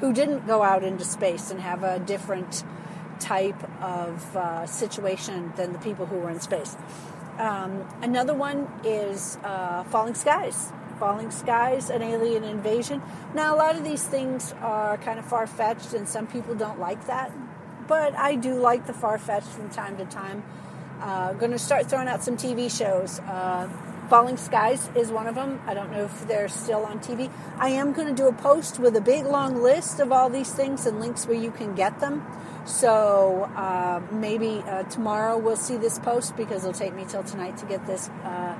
who 0.00 0.12
didn't 0.12 0.46
go 0.46 0.62
out 0.62 0.84
into 0.84 1.04
space 1.04 1.50
and 1.50 1.60
have 1.60 1.82
a 1.82 1.98
different 1.98 2.62
type 3.18 3.62
of 3.82 4.36
uh, 4.36 4.66
situation 4.66 5.52
than 5.56 5.72
the 5.72 5.78
people 5.78 6.06
who 6.06 6.16
were 6.16 6.30
in 6.30 6.40
space. 6.40 6.76
Um, 7.38 7.86
another 8.02 8.34
one 8.34 8.68
is 8.84 9.38
uh, 9.42 9.84
Falling 9.84 10.14
Skies 10.14 10.72
falling 10.98 11.30
skies, 11.30 11.90
an 11.90 12.02
alien 12.02 12.44
invasion. 12.44 13.02
Now, 13.34 13.54
a 13.54 13.56
lot 13.56 13.76
of 13.76 13.84
these 13.84 14.02
things 14.04 14.54
are 14.60 14.96
kind 14.98 15.18
of 15.18 15.24
far 15.24 15.46
fetched, 15.46 15.92
and 15.94 16.08
some 16.08 16.26
people 16.26 16.54
don't 16.54 16.80
like 16.80 17.06
that. 17.06 17.32
But 17.86 18.14
I 18.16 18.34
do 18.34 18.54
like 18.54 18.86
the 18.86 18.92
far 18.92 19.18
fetched 19.18 19.48
from 19.48 19.68
time 19.70 19.96
to 19.98 20.04
time. 20.06 20.42
Uh, 21.00 21.34
going 21.34 21.52
to 21.52 21.58
start 21.58 21.88
throwing 21.88 22.08
out 22.08 22.22
some 22.22 22.36
TV 22.36 22.74
shows. 22.74 23.20
Uh, 23.20 23.68
Falling 24.08 24.36
Skies 24.36 24.88
is 24.94 25.10
one 25.10 25.26
of 25.26 25.34
them. 25.34 25.60
I 25.66 25.74
don't 25.74 25.90
know 25.90 26.04
if 26.04 26.28
they're 26.28 26.48
still 26.48 26.84
on 26.84 27.00
TV. 27.00 27.30
I 27.58 27.70
am 27.70 27.92
going 27.92 28.06
to 28.06 28.14
do 28.14 28.28
a 28.28 28.32
post 28.32 28.78
with 28.78 28.94
a 28.94 29.00
big 29.00 29.26
long 29.26 29.60
list 29.60 29.98
of 29.98 30.12
all 30.12 30.30
these 30.30 30.52
things 30.52 30.86
and 30.86 31.00
links 31.00 31.26
where 31.26 31.36
you 31.36 31.50
can 31.50 31.74
get 31.74 31.98
them. 31.98 32.24
So 32.64 33.50
uh, 33.56 34.00
maybe 34.12 34.62
uh, 34.66 34.84
tomorrow 34.84 35.38
we'll 35.38 35.56
see 35.56 35.76
this 35.76 35.98
post 35.98 36.36
because 36.36 36.64
it'll 36.64 36.72
take 36.72 36.94
me 36.94 37.04
till 37.08 37.24
tonight 37.24 37.56
to 37.58 37.66
get 37.66 37.84
this 37.86 38.08
uh, 38.24 38.56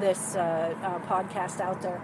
this 0.00 0.36
uh, 0.36 0.74
uh, 0.82 0.98
podcast 1.06 1.60
out 1.60 1.82
there. 1.82 2.00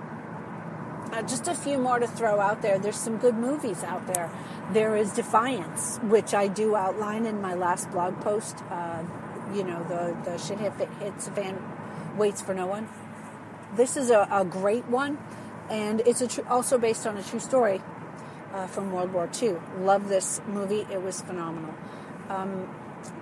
Uh, 1.13 1.23
just 1.23 1.49
a 1.49 1.55
few 1.55 1.79
more 1.79 1.99
to 1.99 2.07
throw 2.07 2.39
out 2.41 2.61
there. 2.61 2.79
There's 2.79 2.97
some 2.97 3.17
good 3.17 3.35
movies 3.35 3.83
out 3.83 4.07
there. 4.07 4.31
There 4.73 4.97
is 4.97 5.13
Defiance, 5.13 5.99
which 6.03 6.33
I 6.35 6.49
do 6.49 6.77
outline 6.77 7.27
in 7.27 7.41
my 7.41 7.55
last 7.55 7.91
blog 7.91 8.21
post. 8.21 8.63
You 9.53 9.65
know, 9.65 9.85
the, 9.85 10.17
the 10.25 10.39
shit 10.39 10.59
hit, 10.59 10.73
hits 10.99 11.29
fan 11.29 11.59
waits 12.17 12.43
for 12.43 12.55
no 12.55 12.67
one. 12.67 12.89
This 13.77 13.97
is 13.97 14.11
a, 14.11 14.29
a 14.31 14.45
great 14.45 14.87
one, 14.87 15.19
and 15.71 16.01
it's 16.01 16.23
tr- 16.35 16.47
also 16.49 16.79
based 16.79 17.07
on 17.07 17.17
a 17.17 17.23
true 17.23 17.41
story 17.41 17.81
uh, 18.53 18.67
from 18.67 18.93
World 18.93 19.13
War 19.13 19.29
II. 19.41 19.57
Love 19.79 20.09
this 20.09 20.41
movie. 20.47 20.87
It 20.91 21.03
was 21.03 21.21
phenomenal. 21.23 21.75
Um, 22.29 22.69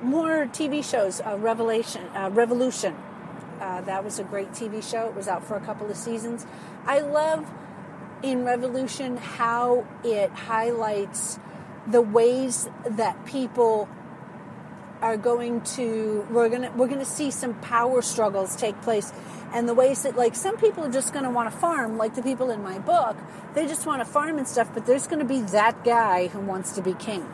more 0.03 0.47
TV 0.47 0.85
shows. 0.85 1.21
Uh, 1.21 1.37
Revelation, 1.39 2.05
uh, 2.15 2.31
Revolution 2.31 2.97
uh, 3.61 3.83
that 3.83 4.03
was 4.03 4.19
a 4.19 4.25
great 4.25 4.53
TV 4.53 4.83
show. 4.83 5.09
It 5.09 5.15
was 5.15 5.29
out 5.29 5.45
for 5.45 5.55
a 5.55 5.61
couple 5.61 5.89
of 5.91 5.97
seasons. 5.97 6.47
I 6.87 7.01
love 7.01 7.47
in 8.23 8.45
Revolution 8.45 9.19
how 9.19 9.87
it 10.03 10.31
highlights 10.31 11.39
the 11.87 12.01
ways 12.01 12.69
that 12.89 13.25
people 13.27 13.89
are 15.03 15.17
going 15.17 15.61
to 15.63 16.27
we're 16.31 16.49
to 16.49 16.71
we're 16.77 16.89
to 16.89 17.05
see 17.05 17.31
some 17.31 17.55
power 17.61 18.03
struggles 18.03 18.57
take 18.57 18.81
place 18.83 19.13
and 19.53 19.69
the 19.69 19.75
ways 19.75 20.03
that 20.03 20.17
like 20.17 20.35
some 20.35 20.57
people 20.57 20.85
are 20.85 20.93
just 20.93 21.13
going 21.13 21.25
to 21.25 21.31
want 21.31 21.51
to 21.51 21.57
farm 21.59 21.97
like 21.97 22.15
the 22.15 22.23
people 22.23 22.51
in 22.51 22.63
my 22.63 22.79
book 22.79 23.17
they 23.55 23.67
just 23.67 23.87
want 23.87 24.01
to 24.01 24.05
farm 24.05 24.39
and 24.39 24.47
stuff 24.47 24.69
but 24.75 24.87
there's 24.87 25.07
going 25.07 25.19
to 25.19 25.25
be 25.25 25.41
that 25.41 25.85
guy 25.85 26.29
who 26.29 26.41
wants 26.41 26.73
to 26.73 26.83
be 26.83 26.95
king 26.95 27.27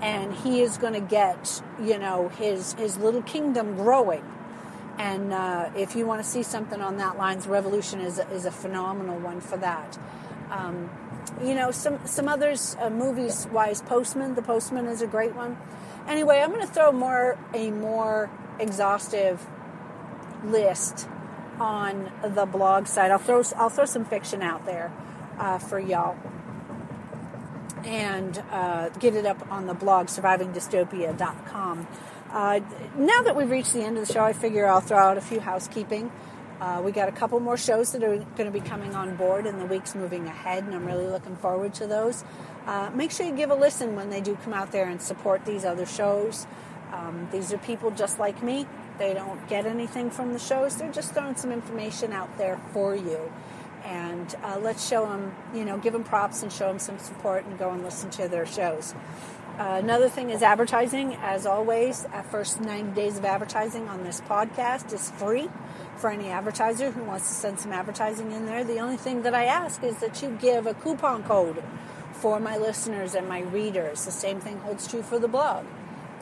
and 0.00 0.32
he 0.32 0.62
is 0.62 0.78
going 0.78 0.94
to 0.94 1.00
get 1.00 1.62
you 1.82 1.98
know 1.98 2.28
his 2.28 2.72
his 2.74 2.96
little 2.96 3.22
kingdom 3.22 3.76
growing 3.76 4.24
and 4.98 5.32
uh, 5.32 5.70
if 5.76 5.94
you 5.94 6.06
want 6.06 6.22
to 6.22 6.28
see 6.28 6.42
something 6.42 6.80
on 6.80 6.96
that 6.96 7.16
lines, 7.16 7.46
Revolution 7.46 8.00
is 8.00 8.18
is 8.32 8.44
a 8.44 8.50
phenomenal 8.50 9.18
one 9.18 9.40
for 9.40 9.56
that. 9.58 9.96
Um, 10.50 10.90
you 11.42 11.54
know, 11.54 11.70
some 11.70 12.04
some 12.04 12.28
others 12.28 12.76
uh, 12.80 12.90
movies 12.90 13.46
wise, 13.52 13.80
Postman. 13.80 14.34
The 14.34 14.42
Postman 14.42 14.86
is 14.86 15.00
a 15.00 15.06
great 15.06 15.34
one. 15.36 15.56
Anyway, 16.08 16.38
I'm 16.38 16.50
going 16.50 16.66
to 16.66 16.72
throw 16.72 16.90
more 16.90 17.38
a 17.52 17.70
more 17.70 18.30
exhaustive 18.58 19.46
list 20.42 21.06
on 21.60 22.10
the 22.22 22.46
blog 22.46 22.86
site. 22.86 23.10
I'll 23.10 23.18
throw 23.18 23.42
I'll 23.56 23.68
throw 23.68 23.84
some 23.84 24.04
fiction 24.04 24.42
out 24.42 24.64
there 24.64 24.90
uh, 25.38 25.58
for 25.58 25.78
y'all 25.78 26.16
and 27.84 28.42
uh, 28.50 28.88
get 28.90 29.14
it 29.14 29.26
up 29.26 29.50
on 29.52 29.66
the 29.66 29.74
blog 29.74 30.06
survivingdystopia.com. 30.06 31.86
Uh, 32.30 32.60
now 32.96 33.22
that 33.22 33.36
we've 33.36 33.50
reached 33.50 33.72
the 33.72 33.82
end 33.82 33.96
of 33.98 34.06
the 34.06 34.12
show, 34.12 34.22
I 34.22 34.32
figure 34.32 34.66
I'll 34.66 34.80
throw 34.80 34.98
out 34.98 35.16
a 35.16 35.20
few 35.20 35.40
housekeeping. 35.40 36.10
Uh, 36.60 36.82
we 36.84 36.90
got 36.90 37.08
a 37.08 37.12
couple 37.12 37.38
more 37.38 37.56
shows 37.56 37.92
that 37.92 38.02
are 38.02 38.16
going 38.16 38.46
to 38.46 38.50
be 38.50 38.60
coming 38.60 38.94
on 38.94 39.14
board 39.16 39.46
in 39.46 39.58
the 39.58 39.66
weeks 39.66 39.94
moving 39.94 40.26
ahead, 40.26 40.64
and 40.64 40.74
I'm 40.74 40.84
really 40.84 41.06
looking 41.06 41.36
forward 41.36 41.72
to 41.74 41.86
those. 41.86 42.24
Uh, 42.66 42.90
make 42.94 43.12
sure 43.12 43.26
you 43.26 43.34
give 43.34 43.50
a 43.50 43.54
listen 43.54 43.94
when 43.94 44.10
they 44.10 44.20
do 44.20 44.36
come 44.42 44.52
out 44.52 44.72
there 44.72 44.88
and 44.88 45.00
support 45.00 45.44
these 45.44 45.64
other 45.64 45.86
shows. 45.86 46.46
Um, 46.92 47.28
these 47.30 47.52
are 47.52 47.58
people 47.58 47.90
just 47.92 48.18
like 48.18 48.42
me. 48.42 48.66
They 48.98 49.14
don't 49.14 49.46
get 49.48 49.66
anything 49.66 50.10
from 50.10 50.32
the 50.32 50.38
shows. 50.38 50.76
They're 50.76 50.92
just 50.92 51.14
throwing 51.14 51.36
some 51.36 51.52
information 51.52 52.12
out 52.12 52.36
there 52.38 52.58
for 52.72 52.96
you. 52.96 53.32
And 53.84 54.34
uh, 54.42 54.58
let's 54.60 54.86
show 54.86 55.06
them, 55.06 55.34
you 55.54 55.64
know, 55.64 55.78
give 55.78 55.92
them 55.92 56.02
props 56.02 56.42
and 56.42 56.52
show 56.52 56.66
them 56.68 56.80
some 56.80 56.98
support 56.98 57.44
and 57.44 57.58
go 57.58 57.70
and 57.70 57.84
listen 57.84 58.10
to 58.10 58.28
their 58.28 58.44
shows. 58.44 58.94
Another 59.58 60.08
thing 60.08 60.30
is 60.30 60.40
advertising. 60.40 61.16
As 61.16 61.44
always, 61.44 62.06
our 62.12 62.22
first 62.22 62.60
90 62.60 62.92
days 62.92 63.18
of 63.18 63.24
advertising 63.24 63.88
on 63.88 64.04
this 64.04 64.20
podcast 64.20 64.92
is 64.92 65.10
free 65.10 65.48
for 65.96 66.10
any 66.10 66.28
advertiser 66.28 66.92
who 66.92 67.02
wants 67.02 67.26
to 67.28 67.34
send 67.34 67.58
some 67.58 67.72
advertising 67.72 68.30
in 68.30 68.46
there. 68.46 68.62
The 68.62 68.78
only 68.78 68.96
thing 68.96 69.22
that 69.22 69.34
I 69.34 69.46
ask 69.46 69.82
is 69.82 69.98
that 69.98 70.22
you 70.22 70.38
give 70.40 70.68
a 70.68 70.74
coupon 70.74 71.24
code 71.24 71.64
for 72.12 72.38
my 72.38 72.56
listeners 72.56 73.16
and 73.16 73.28
my 73.28 73.40
readers. 73.40 74.04
The 74.04 74.12
same 74.12 74.38
thing 74.38 74.58
holds 74.58 74.86
true 74.86 75.02
for 75.02 75.18
the 75.18 75.26
blog. 75.26 75.66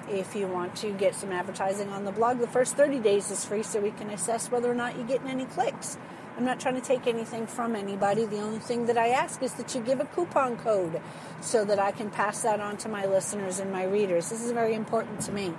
If 0.08 0.34
you 0.34 0.46
want 0.46 0.74
to 0.76 0.90
get 0.92 1.14
some 1.14 1.30
advertising 1.30 1.90
on 1.90 2.06
the 2.06 2.12
blog, 2.12 2.38
the 2.38 2.46
first 2.46 2.74
30 2.74 3.00
days 3.00 3.30
is 3.30 3.44
free 3.44 3.62
so 3.62 3.80
we 3.80 3.90
can 3.90 4.08
assess 4.08 4.50
whether 4.50 4.70
or 4.70 4.74
not 4.74 4.96
you're 4.96 5.06
getting 5.06 5.28
any 5.28 5.44
clicks. 5.44 5.98
I'm 6.36 6.44
not 6.44 6.60
trying 6.60 6.74
to 6.74 6.82
take 6.82 7.06
anything 7.06 7.46
from 7.46 7.74
anybody. 7.74 8.26
The 8.26 8.40
only 8.40 8.58
thing 8.58 8.86
that 8.86 8.98
I 8.98 9.08
ask 9.08 9.42
is 9.42 9.54
that 9.54 9.74
you 9.74 9.80
give 9.80 10.00
a 10.00 10.04
coupon 10.04 10.58
code 10.58 11.00
so 11.40 11.64
that 11.64 11.78
I 11.78 11.92
can 11.92 12.10
pass 12.10 12.42
that 12.42 12.60
on 12.60 12.76
to 12.78 12.90
my 12.90 13.06
listeners 13.06 13.58
and 13.58 13.72
my 13.72 13.84
readers. 13.84 14.28
This 14.28 14.42
is 14.42 14.50
very 14.50 14.74
important 14.74 15.20
to 15.22 15.32
me. 15.32 15.54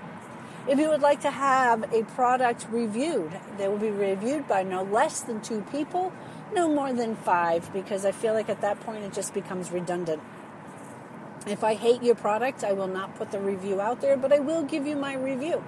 If 0.68 0.78
you 0.78 0.90
would 0.90 1.02
like 1.02 1.22
to 1.22 1.32
have 1.32 1.92
a 1.92 2.04
product 2.04 2.68
reviewed, 2.70 3.32
they 3.58 3.68
will 3.68 3.80
be 3.80 3.90
reviewed 3.90 4.48
by 4.48 4.62
no 4.62 4.84
less 4.84 5.22
than 5.22 5.42
two 5.42 5.62
people, 5.72 6.14
no 6.54 6.68
more 6.70 6.94
than 6.94 7.16
five, 7.16 7.74
because 7.74 8.06
I 8.06 8.12
feel 8.12 8.34
like 8.34 8.50
at 8.50 8.62
that 8.62 8.80
point 8.82 9.04
it 9.04 9.14
just 9.14 9.34
becomes 9.34 9.72
redundant. 9.72 10.22
If 11.48 11.64
I 11.64 11.74
hate 11.74 12.04
your 12.04 12.16
product, 12.16 12.64
I 12.64 12.74
will 12.74 12.88
not 12.88 13.16
put 13.16 13.32
the 13.32 13.40
review 13.40 13.82
out 13.82 14.02
there, 14.02 14.16
but 14.16 14.32
I 14.32 14.40
will 14.40 14.64
give 14.64 14.86
you 14.86 14.96
my 14.96 15.16
review. 15.16 15.64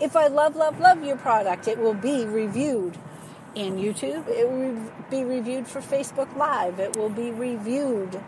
If 0.00 0.16
I 0.16 0.26
love, 0.26 0.56
love, 0.56 0.80
love 0.80 1.02
your 1.02 1.16
product, 1.16 1.66
it 1.66 1.78
will 1.78 1.94
be 1.94 2.26
reviewed 2.26 2.98
in 3.54 3.76
YouTube. 3.76 4.26
It 4.28 4.50
will 4.50 4.90
be 5.10 5.24
reviewed 5.24 5.68
for 5.68 5.80
Facebook 5.80 6.34
Live. 6.36 6.80
It 6.80 6.96
will 6.96 7.10
be 7.10 7.30
reviewed 7.30 8.20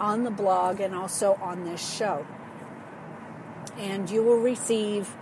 on 0.00 0.24
the 0.24 0.30
blog 0.30 0.80
and 0.80 0.94
also 0.94 1.38
on 1.40 1.64
this 1.64 1.96
show. 1.96 2.26
And 3.78 4.10
you 4.10 4.22
will 4.22 4.38
receive, 4.38 5.14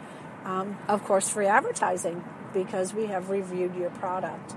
um, 0.44 0.78
of 0.88 1.04
course, 1.04 1.28
free 1.28 1.46
advertising 1.46 2.24
because 2.52 2.92
we 2.94 3.06
have 3.06 3.30
reviewed 3.30 3.76
your 3.76 3.90
product. 3.90 4.54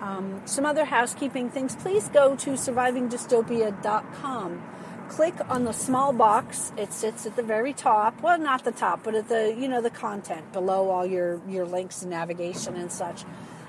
Um, 0.00 0.42
some 0.44 0.64
other 0.64 0.84
housekeeping 0.84 1.50
things 1.50 1.74
please 1.74 2.08
go 2.08 2.36
to 2.36 2.52
survivingdystopia.com 2.52 4.62
click 5.08 5.34
on 5.48 5.64
the 5.64 5.72
small 5.72 6.12
box. 6.12 6.72
It 6.76 6.92
sits 6.92 7.26
at 7.26 7.36
the 7.36 7.42
very 7.42 7.72
top. 7.72 8.20
Well, 8.22 8.38
not 8.38 8.64
the 8.64 8.72
top, 8.72 9.02
but 9.02 9.14
at 9.14 9.28
the 9.28 9.54
you 9.58 9.68
know 9.68 9.80
the 9.80 9.90
content 9.90 10.52
below 10.52 10.90
all 10.90 11.06
your 11.06 11.40
your 11.48 11.64
links 11.64 12.02
and 12.02 12.10
navigation 12.10 12.76
and 12.76 12.92
such. 12.92 13.24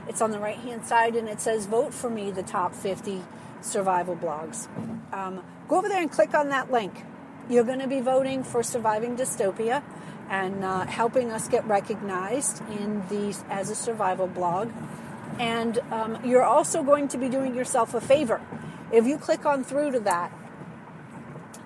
It's 0.09 0.21
on 0.21 0.31
the 0.31 0.39
right 0.39 0.57
hand 0.57 0.85
side, 0.85 1.15
and 1.15 1.29
it 1.29 1.39
says 1.39 1.67
"Vote 1.67 1.93
for 1.93 2.09
me: 2.09 2.31
the 2.31 2.43
top 2.43 2.73
50 2.73 3.23
survival 3.61 4.15
blogs." 4.15 4.67
Um, 5.13 5.43
go 5.67 5.77
over 5.77 5.87
there 5.87 6.01
and 6.01 6.11
click 6.11 6.33
on 6.33 6.49
that 6.49 6.71
link. 6.71 7.05
You're 7.49 7.63
going 7.63 7.79
to 7.79 7.87
be 7.87 8.01
voting 8.01 8.43
for 8.43 8.61
Surviving 8.61 9.15
Dystopia 9.15 9.81
and 10.29 10.63
uh, 10.63 10.85
helping 10.85 11.31
us 11.31 11.47
get 11.47 11.65
recognized 11.65 12.61
in 12.69 13.03
as 13.49 13.69
a 13.69 13.75
survival 13.75 14.27
blog. 14.27 14.71
And 15.39 15.79
um, 15.91 16.19
you're 16.23 16.43
also 16.43 16.83
going 16.83 17.07
to 17.09 17.17
be 17.17 17.29
doing 17.29 17.55
yourself 17.55 17.93
a 17.93 18.01
favor. 18.01 18.41
If 18.91 19.07
you 19.07 19.17
click 19.17 19.45
on 19.45 19.63
through 19.63 19.91
to 19.91 19.99
that, 20.01 20.31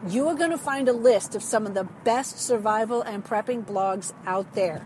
you 0.08 0.28
are 0.28 0.36
going 0.36 0.52
to 0.52 0.58
find 0.58 0.88
a 0.88 0.94
list 0.94 1.36
of 1.36 1.44
some 1.44 1.66
of 1.66 1.74
the 1.74 1.86
best 2.04 2.40
survival 2.40 3.02
and 3.02 3.24
prepping 3.24 3.66
blogs 3.66 4.14
out 4.26 4.54
there. 4.54 4.86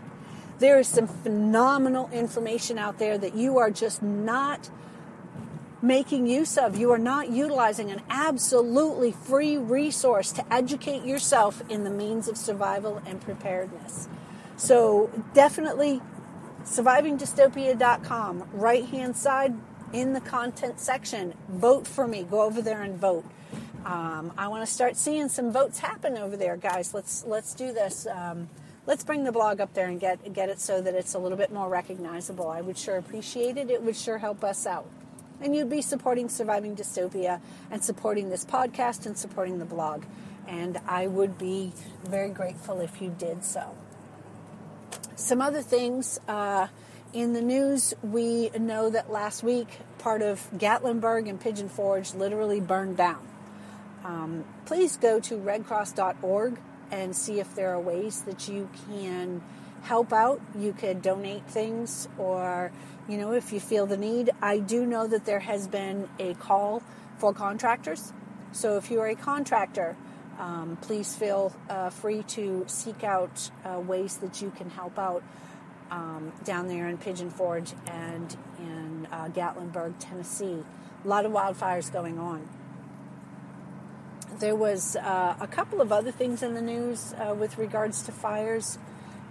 There 0.58 0.78
is 0.78 0.88
some 0.88 1.06
phenomenal 1.06 2.10
information 2.12 2.78
out 2.78 2.98
there 2.98 3.16
that 3.18 3.34
you 3.34 3.58
are 3.58 3.70
just 3.70 4.02
not 4.02 4.70
making 5.80 6.26
use 6.26 6.58
of. 6.58 6.76
You 6.76 6.90
are 6.90 6.98
not 6.98 7.30
utilizing 7.30 7.90
an 7.90 8.02
absolutely 8.10 9.12
free 9.12 9.56
resource 9.56 10.32
to 10.32 10.52
educate 10.52 11.04
yourself 11.04 11.62
in 11.68 11.84
the 11.84 11.90
means 11.90 12.26
of 12.28 12.36
survival 12.36 13.00
and 13.06 13.20
preparedness. 13.20 14.08
So, 14.56 15.10
definitely 15.34 16.02
survivingdystopia.com, 16.64 18.48
right 18.52 18.84
hand 18.86 19.16
side 19.16 19.54
in 19.92 20.12
the 20.12 20.20
content 20.20 20.80
section. 20.80 21.34
Vote 21.48 21.86
for 21.86 22.06
me. 22.08 22.24
Go 22.24 22.42
over 22.42 22.60
there 22.60 22.82
and 22.82 22.98
vote. 22.98 23.24
Um, 23.84 24.32
I 24.36 24.48
want 24.48 24.66
to 24.66 24.72
start 24.72 24.96
seeing 24.96 25.28
some 25.28 25.52
votes 25.52 25.78
happen 25.78 26.18
over 26.18 26.36
there, 26.36 26.56
guys. 26.56 26.92
Let's 26.92 27.24
let's 27.24 27.54
do 27.54 27.72
this. 27.72 28.06
Um, 28.06 28.48
let's 28.88 29.04
bring 29.04 29.24
the 29.24 29.30
blog 29.30 29.60
up 29.60 29.74
there 29.74 29.86
and 29.86 30.00
get 30.00 30.32
get 30.32 30.48
it 30.48 30.58
so 30.58 30.80
that 30.80 30.94
it's 30.94 31.14
a 31.14 31.18
little 31.18 31.36
bit 31.36 31.52
more 31.52 31.68
recognizable. 31.68 32.48
I 32.48 32.62
would 32.62 32.78
sure 32.78 32.96
appreciate 32.96 33.56
it. 33.56 33.70
It 33.70 33.82
would 33.82 33.94
sure 33.94 34.18
help 34.18 34.42
us 34.42 34.66
out. 34.66 34.88
And 35.40 35.54
you'd 35.54 35.70
be 35.70 35.82
supporting 35.82 36.28
Surviving 36.28 36.74
Dystopia 36.74 37.40
and 37.70 37.84
supporting 37.84 38.30
this 38.30 38.44
podcast 38.44 39.06
and 39.06 39.16
supporting 39.16 39.58
the 39.58 39.64
blog. 39.64 40.04
And 40.48 40.80
I 40.86 41.06
would 41.06 41.36
be 41.38 41.74
very 42.02 42.30
grateful 42.30 42.80
if 42.80 43.00
you 43.00 43.14
did 43.16 43.44
so. 43.44 43.76
Some 45.14 45.42
other 45.42 45.62
things 45.62 46.18
uh, 46.26 46.68
in 47.12 47.34
the 47.34 47.42
news, 47.42 47.92
we 48.02 48.48
know 48.58 48.88
that 48.88 49.12
last 49.12 49.42
week 49.42 49.78
part 49.98 50.22
of 50.22 50.48
Gatlinburg 50.56 51.28
and 51.28 51.38
Pigeon 51.38 51.68
Forge 51.68 52.14
literally 52.14 52.60
burned 52.60 52.96
down 52.96 53.28
um, 54.04 54.44
please 54.64 54.96
go 54.96 55.20
to 55.20 55.36
redcross.org 55.36 56.58
and 56.90 57.14
see 57.14 57.40
if 57.40 57.54
there 57.54 57.74
are 57.74 57.80
ways 57.80 58.22
that 58.22 58.48
you 58.48 58.68
can 58.88 59.42
help 59.82 60.12
out. 60.12 60.40
You 60.58 60.72
could 60.72 61.02
donate 61.02 61.46
things, 61.46 62.08
or, 62.18 62.72
you 63.08 63.16
know, 63.16 63.32
if 63.32 63.52
you 63.52 63.60
feel 63.60 63.86
the 63.86 63.96
need. 63.96 64.30
I 64.42 64.58
do 64.58 64.84
know 64.86 65.06
that 65.06 65.24
there 65.24 65.40
has 65.40 65.68
been 65.68 66.08
a 66.18 66.34
call 66.34 66.82
for 67.18 67.32
contractors. 67.32 68.12
So 68.52 68.76
if 68.76 68.90
you 68.90 69.00
are 69.00 69.08
a 69.08 69.14
contractor, 69.14 69.96
um, 70.38 70.78
please 70.80 71.14
feel 71.14 71.54
uh, 71.68 71.90
free 71.90 72.22
to 72.28 72.64
seek 72.68 73.04
out 73.04 73.50
uh, 73.64 73.80
ways 73.80 74.18
that 74.18 74.40
you 74.40 74.50
can 74.50 74.70
help 74.70 74.98
out 74.98 75.22
um, 75.90 76.32
down 76.44 76.68
there 76.68 76.88
in 76.88 76.98
Pigeon 76.98 77.30
Forge 77.30 77.72
and 77.86 78.36
in 78.58 79.08
uh, 79.10 79.28
Gatlinburg, 79.28 79.94
Tennessee. 79.98 80.64
A 81.04 81.08
lot 81.08 81.24
of 81.26 81.32
wildfires 81.32 81.92
going 81.92 82.18
on. 82.18 82.48
There 84.38 84.54
was 84.54 84.94
uh, 84.94 85.34
a 85.40 85.48
couple 85.48 85.80
of 85.80 85.90
other 85.90 86.12
things 86.12 86.44
in 86.44 86.54
the 86.54 86.62
news 86.62 87.12
uh, 87.14 87.34
with 87.34 87.58
regards 87.58 88.02
to 88.02 88.12
fires 88.12 88.78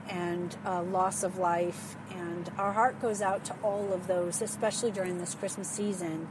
and 0.09 0.53
uh, 0.65 0.83
loss 0.83 1.23
of 1.23 1.37
life, 1.37 1.95
and 2.13 2.51
our 2.57 2.73
heart 2.73 3.01
goes 3.01 3.21
out 3.21 3.45
to 3.45 3.55
all 3.63 3.93
of 3.93 4.07
those, 4.07 4.41
especially 4.41 4.91
during 4.91 5.19
this 5.19 5.33
Christmas 5.33 5.69
season, 5.69 6.27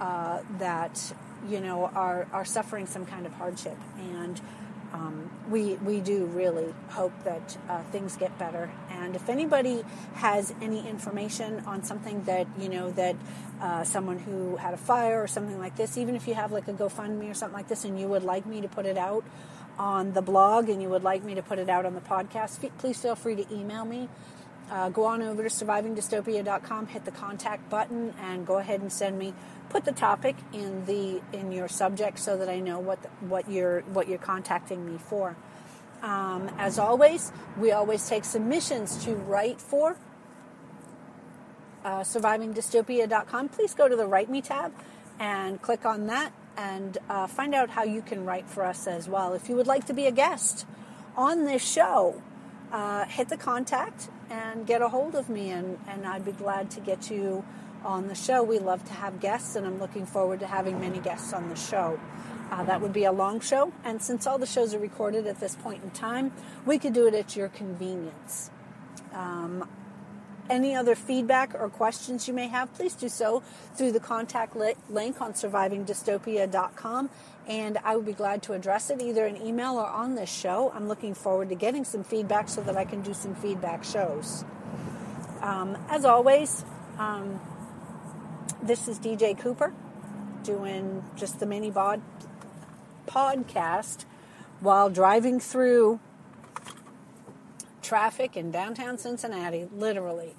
uh, 0.00 0.40
that 0.58 1.12
you 1.48 1.60
know 1.60 1.86
are 1.94 2.26
are 2.32 2.44
suffering 2.44 2.86
some 2.86 3.06
kind 3.06 3.24
of 3.24 3.34
hardship. 3.34 3.78
And 3.96 4.40
um, 4.92 5.30
we 5.50 5.74
we 5.76 6.00
do 6.00 6.26
really 6.26 6.74
hope 6.90 7.12
that 7.24 7.56
uh, 7.68 7.82
things 7.84 8.16
get 8.16 8.38
better. 8.38 8.70
And 8.90 9.16
if 9.16 9.28
anybody 9.28 9.84
has 10.14 10.54
any 10.60 10.86
information 10.88 11.60
on 11.66 11.82
something 11.82 12.22
that 12.24 12.46
you 12.58 12.68
know 12.68 12.90
that 12.92 13.16
uh, 13.60 13.84
someone 13.84 14.18
who 14.18 14.56
had 14.56 14.74
a 14.74 14.78
fire 14.78 15.22
or 15.22 15.26
something 15.26 15.58
like 15.58 15.76
this, 15.76 15.96
even 15.96 16.14
if 16.14 16.28
you 16.28 16.34
have 16.34 16.52
like 16.52 16.68
a 16.68 16.72
GoFundMe 16.72 17.30
or 17.30 17.34
something 17.34 17.56
like 17.56 17.68
this, 17.68 17.84
and 17.84 17.98
you 17.98 18.08
would 18.08 18.22
like 18.22 18.46
me 18.46 18.60
to 18.60 18.68
put 18.68 18.86
it 18.86 18.98
out 18.98 19.24
on 19.78 20.12
the 20.12 20.22
blog 20.22 20.68
and 20.68 20.82
you 20.82 20.88
would 20.88 21.02
like 21.02 21.24
me 21.24 21.34
to 21.34 21.42
put 21.42 21.58
it 21.58 21.68
out 21.68 21.86
on 21.86 21.94
the 21.94 22.00
podcast, 22.00 22.58
please 22.78 23.00
feel 23.00 23.16
free 23.16 23.34
to 23.34 23.54
email 23.54 23.84
me. 23.84 24.08
Uh, 24.72 24.88
go 24.88 25.04
on 25.04 25.20
over 25.20 25.42
to 25.42 25.50
survivingdystopia.com, 25.50 26.86
hit 26.86 27.04
the 27.04 27.10
contact 27.10 27.68
button, 27.68 28.14
and 28.18 28.46
go 28.46 28.56
ahead 28.56 28.80
and 28.80 28.90
send 28.90 29.18
me 29.18 29.34
put 29.68 29.84
the 29.84 29.92
topic 29.92 30.34
in 30.54 30.86
the 30.86 31.20
in 31.34 31.52
your 31.52 31.68
subject 31.68 32.18
so 32.18 32.38
that 32.38 32.48
I 32.48 32.58
know 32.58 32.78
what 32.78 33.02
the, 33.02 33.08
what 33.26 33.50
you're 33.50 33.82
what 33.82 34.08
you're 34.08 34.16
contacting 34.16 34.90
me 34.90 34.96
for. 34.96 35.36
Um, 36.00 36.50
as 36.56 36.78
always, 36.78 37.32
we 37.58 37.70
always 37.70 38.08
take 38.08 38.24
submissions 38.24 39.04
to 39.04 39.14
write 39.14 39.60
for 39.60 39.98
uh, 41.84 42.00
survivingdystopia.com. 42.00 43.50
Please 43.50 43.74
go 43.74 43.88
to 43.88 43.94
the 43.94 44.06
Write 44.06 44.30
Me 44.30 44.40
tab 44.40 44.72
and 45.20 45.60
click 45.60 45.84
on 45.84 46.06
that 46.06 46.32
and 46.56 46.96
uh, 47.10 47.26
find 47.26 47.54
out 47.54 47.68
how 47.68 47.84
you 47.84 48.00
can 48.00 48.24
write 48.24 48.48
for 48.48 48.64
us 48.64 48.86
as 48.86 49.06
well. 49.06 49.34
If 49.34 49.50
you 49.50 49.56
would 49.56 49.66
like 49.66 49.84
to 49.86 49.92
be 49.92 50.06
a 50.06 50.12
guest 50.12 50.66
on 51.14 51.44
this 51.44 51.62
show, 51.62 52.22
uh, 52.72 53.04
hit 53.04 53.28
the 53.28 53.36
contact 53.36 54.08
and 54.32 54.66
get 54.66 54.80
a 54.80 54.88
hold 54.88 55.14
of 55.14 55.28
me, 55.28 55.50
and, 55.50 55.78
and 55.86 56.06
I'd 56.06 56.24
be 56.24 56.32
glad 56.32 56.70
to 56.72 56.80
get 56.80 57.10
you 57.10 57.44
on 57.84 58.08
the 58.08 58.14
show. 58.14 58.42
We 58.42 58.58
love 58.58 58.82
to 58.86 58.92
have 58.94 59.20
guests, 59.20 59.56
and 59.56 59.66
I'm 59.66 59.78
looking 59.78 60.06
forward 60.06 60.40
to 60.40 60.46
having 60.46 60.80
many 60.80 61.00
guests 61.00 61.34
on 61.34 61.50
the 61.50 61.56
show. 61.56 62.00
Uh, 62.50 62.64
that 62.64 62.80
would 62.80 62.92
be 62.94 63.04
a 63.04 63.12
long 63.12 63.40
show, 63.40 63.72
and 63.84 64.00
since 64.00 64.26
all 64.26 64.38
the 64.38 64.46
shows 64.46 64.74
are 64.74 64.78
recorded 64.78 65.26
at 65.26 65.38
this 65.38 65.54
point 65.56 65.82
in 65.84 65.90
time, 65.90 66.32
we 66.64 66.78
could 66.78 66.94
do 66.94 67.06
it 67.06 67.14
at 67.14 67.36
your 67.36 67.48
convenience. 67.48 68.50
Um, 69.12 69.68
any 70.50 70.74
other 70.74 70.94
feedback 70.94 71.54
or 71.58 71.68
questions 71.68 72.28
you 72.28 72.34
may 72.34 72.48
have, 72.48 72.72
please 72.74 72.94
do 72.94 73.08
so 73.08 73.42
through 73.74 73.92
the 73.92 74.00
contact 74.00 74.56
link 74.56 75.20
on 75.20 75.32
survivingdystopia.com, 75.32 77.10
and 77.46 77.78
I 77.84 77.96
would 77.96 78.06
be 78.06 78.12
glad 78.12 78.42
to 78.44 78.52
address 78.52 78.90
it 78.90 79.00
either 79.00 79.26
in 79.26 79.40
email 79.40 79.78
or 79.78 79.86
on 79.86 80.14
this 80.14 80.32
show. 80.32 80.72
I'm 80.74 80.88
looking 80.88 81.14
forward 81.14 81.48
to 81.50 81.54
getting 81.54 81.84
some 81.84 82.04
feedback 82.04 82.48
so 82.48 82.60
that 82.62 82.76
I 82.76 82.84
can 82.84 83.02
do 83.02 83.14
some 83.14 83.34
feedback 83.34 83.84
shows. 83.84 84.44
Um, 85.40 85.76
as 85.88 86.04
always, 86.04 86.64
um, 86.98 87.40
this 88.62 88.86
is 88.88 88.98
DJ 88.98 89.38
Cooper 89.38 89.72
doing 90.44 91.04
just 91.16 91.40
the 91.40 91.46
mini 91.46 91.70
bod 91.70 92.00
podcast 93.06 94.04
while 94.60 94.88
driving 94.88 95.40
through 95.40 95.98
traffic 97.92 98.38
in 98.38 98.50
downtown 98.50 98.96
Cincinnati, 98.96 99.68
literally. 99.70 100.34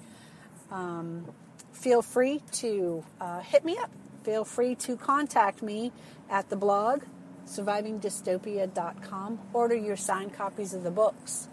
Um, 0.72 1.32
feel 1.72 2.02
free 2.02 2.42
to 2.50 3.04
uh, 3.20 3.42
hit 3.42 3.64
me 3.64 3.78
up. 3.78 3.92
Feel 4.24 4.44
free 4.44 4.74
to 4.74 4.96
contact 4.96 5.62
me 5.62 5.92
at 6.28 6.50
the 6.50 6.56
blog 6.56 7.04
survivingdystopia.com. 7.46 9.38
Order 9.52 9.76
your 9.76 9.94
signed 9.94 10.34
copies 10.34 10.74
of 10.74 10.82
the 10.82 10.90
books 10.90 11.48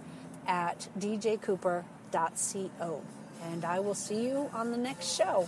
at 0.47 0.89
djcooper.co. 0.97 3.01
And 3.43 3.63
I 3.63 3.79
will 3.79 3.93
see 3.93 4.25
you 4.25 4.49
on 4.55 4.71
the 4.71 4.77
next 4.77 5.15
show. 5.15 5.47